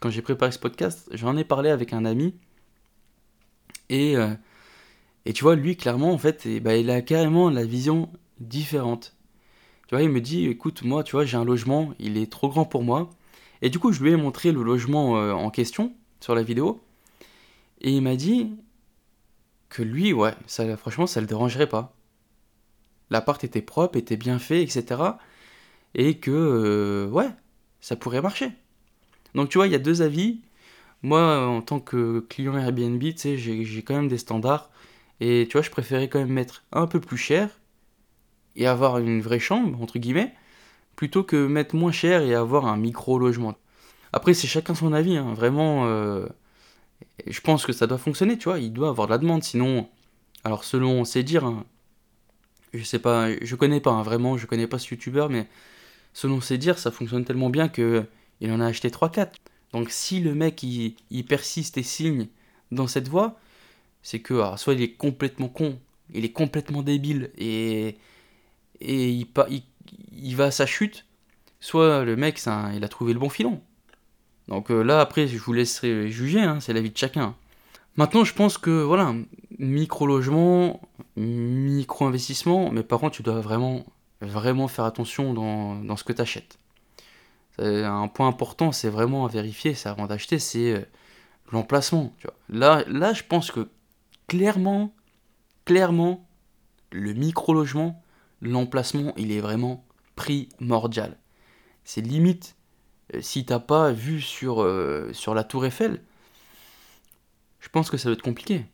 [0.00, 2.34] Quand j'ai préparé ce podcast, j'en ai parlé avec un ami.
[3.90, 4.14] Et.
[5.26, 8.08] et tu vois, lui, clairement, en fait, et, bah, il a carrément la vision
[8.40, 9.16] différente.
[9.88, 12.48] Tu vois, il me dit, écoute, moi, tu vois, j'ai un logement, il est trop
[12.48, 13.10] grand pour moi.
[13.62, 16.80] Et du coup, je lui ai montré le logement euh, en question sur la vidéo.
[17.82, 18.54] Et il m'a dit,
[19.68, 21.94] que lui, ouais, ça, franchement, ça le dérangerait pas.
[23.12, 25.02] L'appart était propre, était bien fait, etc.
[25.94, 27.28] Et que, euh, ouais,
[27.80, 28.50] ça pourrait marcher.
[29.34, 30.40] Donc tu vois, il y a deux avis.
[31.02, 34.70] Moi, en tant que client Airbnb, tu sais, j'ai quand même des standards.
[35.20, 37.50] Et tu vois, je préférais quand même mettre un peu plus cher
[38.56, 40.34] et avoir une vraie chambre, entre guillemets,
[40.96, 43.54] plutôt que mettre moins cher et avoir un micro-logement.
[44.12, 45.34] Après, c'est chacun son avis, hein.
[45.34, 45.86] vraiment.
[45.86, 46.26] Euh,
[47.26, 49.88] je pense que ça doit fonctionner, tu vois, il doit avoir de la demande, sinon.
[50.44, 51.64] Alors, selon ses dires, hein,
[52.74, 55.46] je sais pas, je connais pas, hein, vraiment, je connais pas ce youtubeur, mais
[56.12, 58.04] selon ses dires, ça fonctionne tellement bien que
[58.40, 59.28] il en a acheté 3-4.
[59.72, 62.28] Donc, si le mec il, persiste et signe
[62.70, 63.38] dans cette voie,
[64.02, 65.78] c'est que soit il est complètement con,
[66.12, 67.96] il est complètement débile et,
[68.80, 69.26] et il,
[70.12, 71.06] il, va à sa chute,
[71.60, 72.40] soit le mec
[72.74, 73.62] il a trouvé le bon filon.
[74.48, 77.36] Donc euh, là, après, je vous laisserai juger, hein, c'est la vie de chacun.
[77.96, 79.14] Maintenant, je pense que, voilà,
[79.62, 80.80] micro-logement,
[81.16, 83.86] micro-investissement, mais par contre, tu dois vraiment,
[84.20, 86.58] vraiment faire attention dans, ce que tu achètes.
[87.58, 90.84] Un point important, c'est vraiment à vérifier, c'est avant d'acheter, c'est euh,
[91.52, 92.12] l'emplacement.
[92.48, 93.68] Là, je pense que
[94.26, 94.92] clairement,
[95.64, 96.26] clairement,
[96.90, 98.02] le micro-logement,
[98.40, 99.84] l'emplacement, il est vraiment
[100.16, 101.18] primordial.
[101.84, 102.56] C'est limite
[103.14, 106.02] euh, si t'as pas vu sur, euh, sur la tour Eiffel,
[107.60, 108.64] je pense que ça va être compliqué.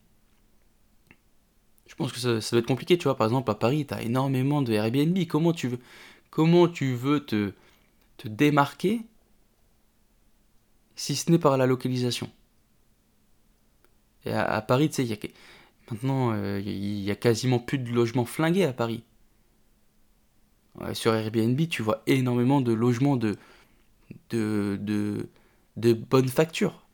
[1.98, 3.16] Pense que ça, va être compliqué, tu vois.
[3.16, 5.18] Par exemple, à Paris, tu as énormément de Airbnb.
[5.28, 5.80] Comment tu veux,
[6.30, 7.52] comment tu veux te,
[8.18, 9.02] te démarquer
[10.94, 12.30] si ce n'est par la localisation?
[14.26, 15.32] À, Paris, tu sais,
[15.90, 19.02] maintenant, euh, il y a quasiment plus de logements flingués à Paris.
[20.92, 23.36] sur Airbnb, tu vois énormément de logements de,
[24.30, 25.28] de, de,
[25.76, 26.86] de bonne facture.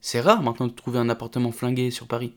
[0.00, 2.34] C'est rare maintenant de trouver un appartement flingué sur Paris.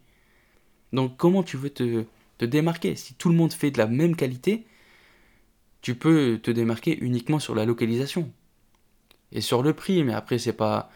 [0.93, 2.05] Donc comment tu veux te,
[2.39, 2.95] démarquer?
[2.95, 4.65] Si tout le monde fait de la même qualité,
[5.81, 8.31] tu peux te démarquer uniquement sur la localisation.
[9.31, 10.91] Et sur le prix, mais après c'est pas...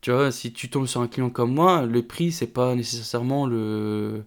[0.00, 3.46] Tu vois, si tu tombes sur un client comme moi, le prix c'est pas nécessairement
[3.46, 4.24] le...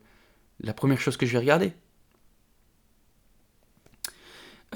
[0.62, 1.74] la première chose que je vais regarder.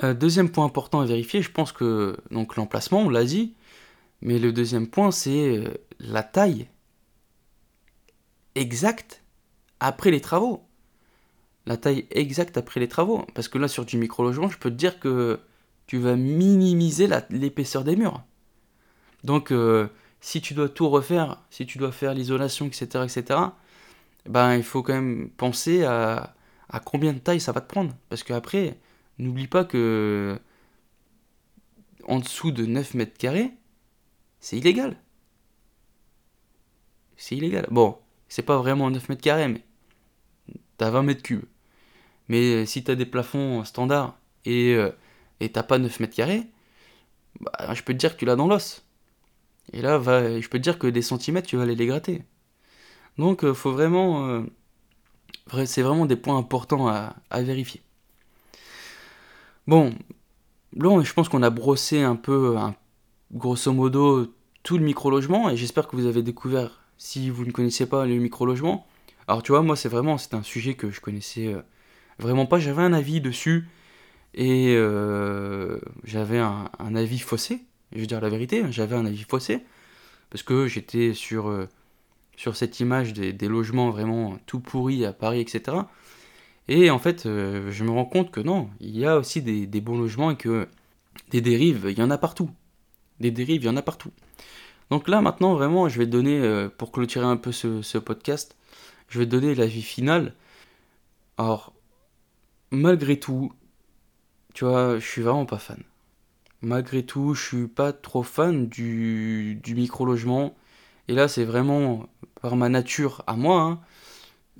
[0.04, 3.56] Euh, deuxième point important à vérifier, je pense que l'emplacement, on l'a dit,
[4.22, 6.68] mais le deuxième point, c'est euh, la taille
[8.56, 9.24] exacte
[9.80, 10.64] après les travaux.
[11.66, 13.26] La taille exacte après les travaux.
[13.34, 15.40] Parce que là, sur du micro-logement, je peux te dire que
[15.88, 18.24] tu vas minimiser l'épaisseur des murs.
[19.24, 19.88] Donc, euh,
[20.22, 23.40] si tu dois tout refaire, si tu dois faire l'isolation, etc., etc.,
[24.28, 26.36] ben, il faut quand même penser à,
[26.70, 27.94] à combien de taille ça va te prendre.
[28.10, 28.78] Parce qu'après,
[29.18, 30.40] N'oublie pas que
[32.08, 33.52] en dessous de 9 mètres carrés,
[34.40, 34.98] c'est illégal.
[37.18, 37.68] C'est illégal.
[37.72, 37.98] Bon,
[38.30, 39.64] c'est pas vraiment 9 mètres carrés, mais
[40.78, 41.46] t'as 20 mètres cubes.
[42.30, 44.92] Mais euh, si t'as des plafonds standards et euh,
[45.40, 46.44] et t'as pas 9 mètres carrés,
[47.42, 48.86] bah, je peux te dire que tu l'as dans l'os.
[49.74, 52.24] Et là, va, je peux te dire que des centimètres, tu vas aller les gratter.
[53.18, 54.44] Donc, euh, faut vraiment.
[55.66, 57.82] c'est vraiment des points importants à vérifier.
[59.68, 59.94] Bon,
[60.76, 62.56] là, je pense qu'on a brossé un peu,
[63.32, 64.34] grosso modo,
[64.64, 68.16] tout le micro-logement, et j'espère que vous avez découvert, si vous ne connaissez pas le
[68.16, 68.88] micro-logement.
[69.28, 71.62] Alors, tu vois, moi, c'est vraiment, c'est un sujet que je connaissais euh,
[72.20, 72.60] vraiment pas.
[72.60, 73.68] J'avais un avis dessus,
[74.34, 77.62] et euh, j'avais un, avis faussé.
[77.94, 79.64] Je veux dire la vérité, hein, j'avais un avis faussé,
[80.30, 81.68] parce que j'étais sur, euh,
[82.36, 85.78] sur cette image des, logements vraiment tout pourris à Paris, etc.
[86.68, 89.98] Et en fait, je me rends compte que non, il y a aussi des, bons
[89.98, 90.68] logements et que
[91.30, 92.50] des dérives, il y en a partout.
[93.20, 94.12] Des dérives, il y en a partout.
[94.90, 98.56] Donc là, maintenant, vraiment, je vais donner, euh, pour clôturer un peu ce, podcast,
[99.10, 100.34] je vais donner l'avis final.
[101.38, 101.74] Alors,
[102.72, 103.52] malgré tout,
[104.54, 105.84] tu vois, je suis vraiment pas fan.
[106.62, 110.56] Malgré tout, je suis pas trop fan du, micro-logement.
[111.08, 112.08] Et là, c'est vraiment
[112.42, 113.62] par ma nature à moi.
[113.62, 113.80] Hein.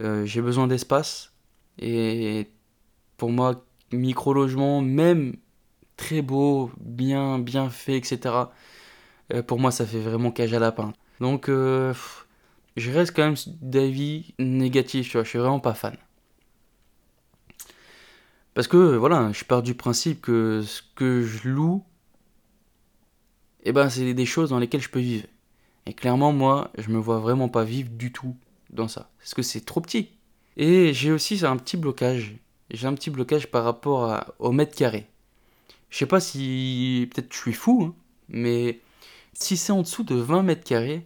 [0.02, 1.32] Euh, j'ai besoin d'espace
[1.80, 2.50] et
[3.18, 5.36] pour moi, micro-logement, même
[5.98, 8.36] très beau, bien, bien fait, etc.
[9.34, 10.94] Euh, pour moi, ça fait vraiment cage à lapin.
[11.20, 11.94] Donc, euh,
[12.78, 15.98] je reste quand même d'avis négatif, tu vois, je suis vraiment pas fan.
[18.54, 21.84] Parce que, voilà, je pars du principe que ce que je loue,
[23.64, 25.28] eh ben, c'est des choses dans lesquelles je peux vivre.
[25.86, 28.36] Et clairement, moi, je me vois vraiment pas vivre du tout
[28.72, 29.10] dans ça.
[29.20, 30.10] Parce que c'est trop petit.
[30.58, 32.38] Et j'ai aussi un petit blocage.
[32.72, 35.08] J'ai un petit blocage par rapport au mètre carré.
[35.90, 37.10] Je sais pas si.
[37.14, 37.96] Peut-être je suis fou, hein,
[38.30, 38.80] mais
[39.36, 41.06] si c'est en dessous de 20 mètres carrés,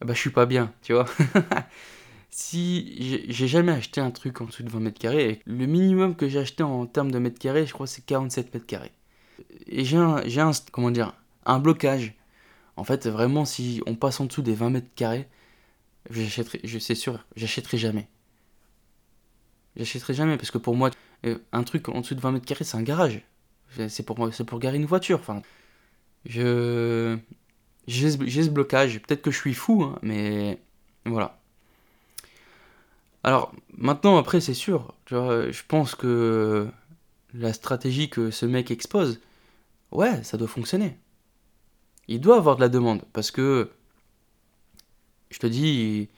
[0.00, 1.06] bah je suis pas bien, tu vois.
[2.30, 6.28] si j'ai jamais acheté un truc en dessous de 20 mètres carrés, le minimum que
[6.28, 8.92] j'ai acheté en termes de mètres carrés, je crois c'est 47 mètres carrés.
[9.66, 11.14] Et j'ai un, un, comment dire,
[11.44, 12.14] un blocage.
[12.76, 15.28] En fait, vraiment, si on passe en dessous des 20 mètres carrés,
[16.10, 18.08] j'achèterai, je sûr, j'achèterai jamais.
[19.76, 20.90] J'achèterai jamais parce que pour moi,
[21.26, 23.22] euh, un truc en dessous de 20 mètres carrés, c'est un garage.
[23.88, 25.18] C'est pour, c'est pour garer une voiture.
[25.18, 25.42] Enfin,
[26.26, 27.18] je,
[27.86, 29.00] j'ai ce blocage.
[29.00, 30.58] Peut-être que je suis fou, hein, mais
[31.04, 31.38] voilà.
[33.24, 34.94] Alors, maintenant, après, c'est sûr.
[35.10, 36.68] Vois, je pense que
[37.34, 39.20] la stratégie que ce mec expose,
[39.92, 40.98] ouais, ça doit fonctionner.
[42.08, 43.02] Il doit avoir de la demande.
[43.12, 43.70] Parce que,
[45.30, 46.08] je te dis,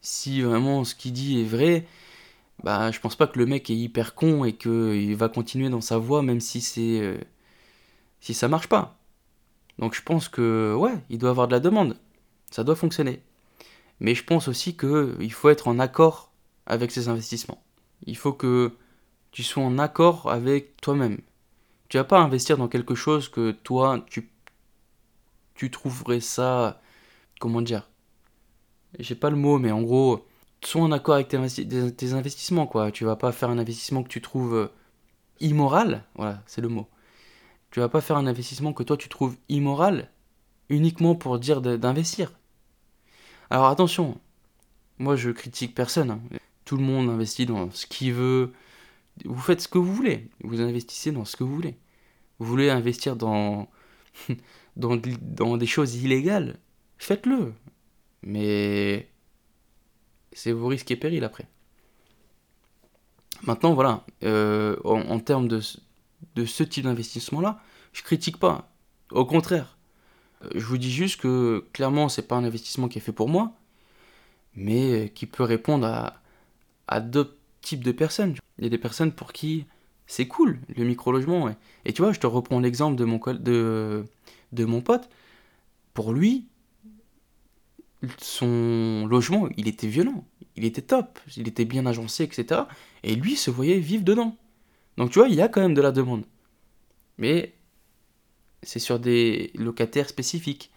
[0.00, 1.86] si vraiment ce qu'il dit est vrai,
[2.62, 5.80] bah, je pense pas que le mec est hyper con et qu'il va continuer dans
[5.80, 7.00] sa voie même si c'est.
[7.00, 7.18] Euh,
[8.20, 8.98] si ça marche pas.
[9.78, 11.96] Donc je pense que, ouais, il doit avoir de la demande.
[12.50, 13.20] Ça doit fonctionner.
[14.00, 16.32] Mais je pense aussi qu'il faut être en accord
[16.66, 17.62] avec ses investissements.
[18.06, 18.72] Il faut que
[19.30, 21.18] tu sois en accord avec toi-même.
[21.88, 24.30] Tu vas pas investir dans quelque chose que toi, tu,
[25.54, 26.80] tu trouverais ça.
[27.40, 27.88] Comment dire?
[28.98, 30.24] J'ai pas le mot, mais en gros,
[30.62, 32.90] sois en accord avec tes, tes, investissements, quoi.
[32.90, 34.72] Tu vas pas faire un investissement que tu trouves euh,
[35.40, 36.04] immoral.
[36.14, 36.88] Voilà, c'est le mot.
[37.74, 40.08] Tu vas pas faire un investissement que toi tu trouves immoral
[40.68, 42.30] uniquement pour dire d'investir.
[43.50, 44.16] Alors attention,
[45.00, 46.12] moi je critique personne.
[46.12, 46.20] Hein.
[46.64, 48.52] Tout le monde investit dans ce qu'il veut.
[49.24, 50.30] Vous faites ce que vous voulez.
[50.44, 51.76] Vous investissez dans ce que vous voulez.
[52.38, 53.68] Vous voulez investir dans,
[54.76, 56.60] des choses illégales.
[56.98, 57.54] Faites-le.
[58.22, 59.10] Mais
[60.30, 61.48] c'est vos risques et périls après.
[63.42, 65.60] Maintenant, voilà, euh, en, termes de,
[66.34, 67.60] de ce type d'investissement-là,
[67.92, 68.70] je critique pas.
[69.10, 69.76] Au contraire,
[70.42, 73.28] euh, je vous dis juste que clairement, c'est pas un investissement qui est fait pour
[73.28, 73.52] moi,
[74.54, 76.20] mais qui peut répondre à,
[76.88, 78.34] à d'autres types de personnes.
[78.58, 79.66] Il y a des personnes pour qui
[80.06, 81.54] c'est cool le micro-logement.
[81.84, 84.04] Et tu vois, je te reprends l'exemple de mon, de,
[84.52, 85.08] de mon pote.
[85.94, 86.46] Pour lui,
[88.18, 90.24] son logement, il était violent,
[90.56, 92.62] il était top, il était bien agencé, etc.
[93.02, 94.36] Et lui se voyait vivre dedans.
[94.96, 96.24] Donc tu vois, il y a quand même de la demande.
[97.18, 97.54] Mais
[98.62, 100.70] c'est sur des locataires spécifiques.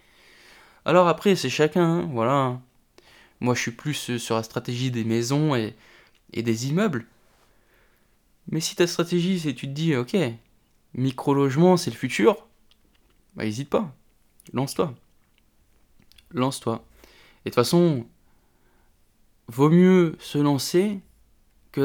[0.84, 2.60] Alors après, c'est chacun, hein, voilà.
[3.40, 5.74] Moi, je suis plus sur la stratégie des maisons et,
[6.32, 7.06] et des immeubles.
[8.50, 10.16] Mais si ta stratégie, c'est tu te dis, ok,
[10.94, 12.46] micro-logement, c'est le futur,
[13.36, 13.94] bah hésite pas.
[14.52, 14.94] Lance-toi.
[16.32, 16.84] Lance-toi.
[17.44, 18.06] Et de toute façon,
[19.48, 21.00] vaut mieux se lancer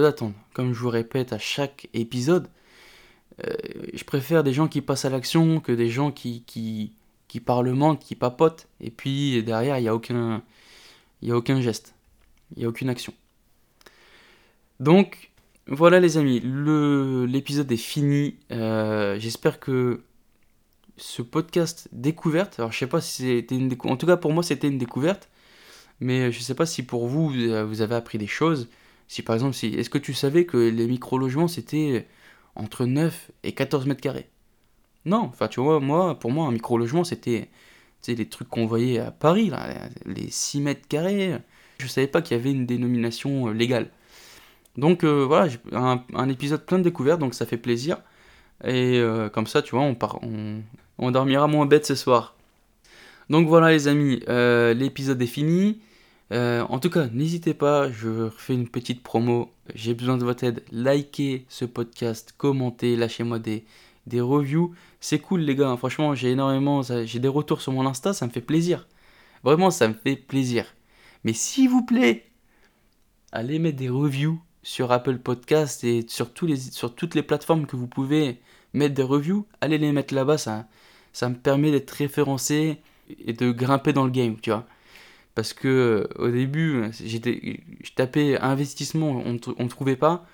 [0.01, 0.33] d'attendre.
[0.53, 2.47] Comme je vous répète à chaque épisode,
[3.43, 3.53] euh,
[3.93, 6.93] je préfère des gens qui passent à l'action que des gens qui, qui,
[7.27, 10.43] qui parlementent, qui papotent, et puis derrière, il n'y a, aucun,
[11.21, 11.95] il a aucun geste,
[12.55, 13.13] il n'y a aucune action.
[14.79, 15.31] Donc,
[15.67, 18.35] voilà les amis, l'épisode est fini.
[18.51, 20.03] Euh, j'espère que
[20.97, 24.31] ce podcast découverte, alors je sais pas si c'était une découverte, en tout cas pour
[24.31, 25.29] moi c'était une découverte,
[25.99, 28.69] mais je sais pas si pour vous vous avez appris des choses.
[29.13, 32.07] Si par exemple, si, est-ce que tu savais que les micro-logements c'était
[32.55, 34.27] entre 9 et 14 mètres carrés?
[35.05, 37.47] Non, enfin tu vois, moi, pour moi, un micro-logement, c'était
[38.07, 39.51] les trucs qu'on voyait à Paris,
[40.07, 41.37] les 6 mètres carrés.
[41.77, 43.91] Je savais pas qu'il y avait une dénomination euh, légale.
[44.77, 47.97] Donc euh, voilà, un, épisode plein de découvertes, donc ça fait plaisir.
[48.63, 50.21] Et euh, comme ça, tu vois, on, part,
[50.97, 52.35] on, dormira moins bête ce soir.
[53.29, 54.23] Donc voilà les amis,
[54.75, 55.81] l'épisode est fini.
[56.31, 59.51] Euh, en tout cas, n'hésitez pas, je refais une petite promo.
[59.75, 60.63] J'ai besoin de votre aide.
[60.71, 63.65] Likez ce podcast, commentez, lâchez-moi des,
[64.07, 64.73] des reviews.
[64.99, 65.75] C'est cool, les gars.
[65.77, 66.81] Franchement, j'ai énormément.
[66.81, 68.87] J'ai des retours sur mon Insta, ça me fait plaisir.
[69.43, 70.73] Vraiment, ça me fait plaisir.
[71.23, 72.25] Mais s'il vous plaît,
[73.31, 77.75] allez mettre des reviews sur Apple Podcast et sur, les, sur toutes les plateformes que
[77.75, 78.39] vous pouvez
[78.73, 79.45] mettre des reviews.
[79.61, 80.67] Allez les mettre là-bas, ça,
[81.11, 82.81] ça me permet d'être référencé
[83.25, 84.65] et de grimper dans le game, tu vois
[85.35, 90.25] parce que au début j'étais je tapais investissement on ne trouvait pas.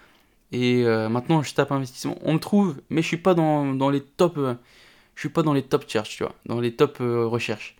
[0.51, 2.17] Et euh, maintenant je tape investissement.
[2.21, 4.55] On me trouve mais je suis pas dans, dans les top euh,
[5.15, 6.35] je suis pas dans les top search tu vois.
[6.45, 7.75] Dans les top euh, recherches.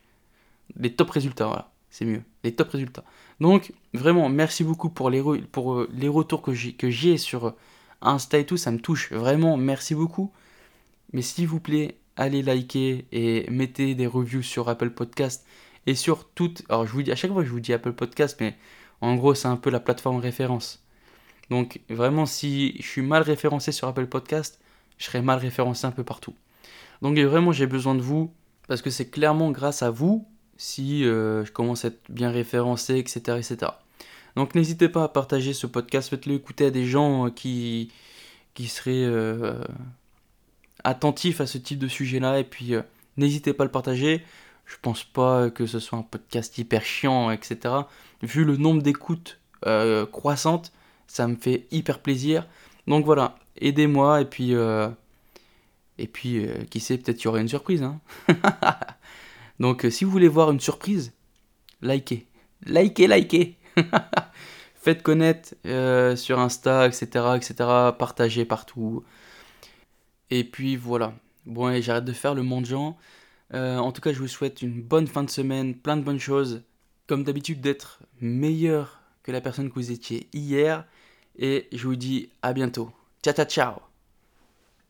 [0.78, 1.72] Les top résultats voilà.
[1.90, 2.22] C'est mieux.
[2.44, 3.04] Les top résultats.
[3.40, 7.56] Donc vraiment merci beaucoup pour les pour les retours que j'ai que j'ai sur
[8.02, 8.58] Insta et tout.
[8.58, 9.58] Ça me touche vraiment.
[9.58, 10.32] Merci beaucoup.
[11.12, 15.48] Mais s'il vous plaît allez liker et mettez des reviews sur Apple Podcast
[15.88, 16.64] et sur toutes.
[16.70, 18.56] Alors, je vous dis, à chaque fois, je vous dis Apple Podcast, mais
[19.02, 20.84] en gros, c'est un peu la plateforme référence.
[21.50, 24.60] Donc, vraiment, si je suis mal référencé sur Apple Podcast,
[24.98, 26.36] je serai mal référencé un peu partout.
[27.02, 28.32] Donc, vraiment, j'ai besoin de vous,
[28.68, 30.28] parce que c'est clairement grâce à vous
[30.58, 33.38] si euh, je commence à être bien référencé, etc.
[33.38, 33.72] etc.
[34.36, 37.92] Donc n'hésitez pas à partager ce podcast, faites-le écouter à des gens qui,
[38.54, 39.10] qui seraient
[40.84, 42.74] attentifs à ce type de sujet-là, et puis
[43.18, 44.24] n'hésitez pas à le partager.
[44.70, 47.76] Je pense pas que ce soit un podcast hyper chiant, etc.
[48.22, 49.40] Vu le nombre d'écoutes
[50.12, 50.72] croissantes,
[51.10, 52.48] ça me fait hyper plaisir.
[52.88, 54.90] Donc voilà, aidez-moi et puis euh,
[55.98, 57.84] et puis euh, qui sait peut-être qu'il y aura une surprise.
[57.84, 58.00] Hein.
[59.60, 61.14] Donc euh, si vous voulez voir une surprise,
[61.82, 62.28] likez,
[62.66, 63.58] likez, likez.
[64.82, 65.56] Faites connaître
[66.16, 67.06] sur Insta, etc.,
[67.36, 67.54] etc.
[67.98, 69.04] Partagez partout.
[70.30, 71.14] Et puis voilà.
[71.46, 72.98] Bon, et j'arrête de faire le mendiant.
[73.54, 76.64] En tout cas, je vous souhaite une bonne fin de semaine, plein de bonnes choses.
[77.08, 80.86] Comme d'habitude, d'être meilleur que la personne que vous étiez hier.
[81.38, 82.92] Et je vous dis à bientôt.
[83.24, 83.89] Ciao, ciao, ciao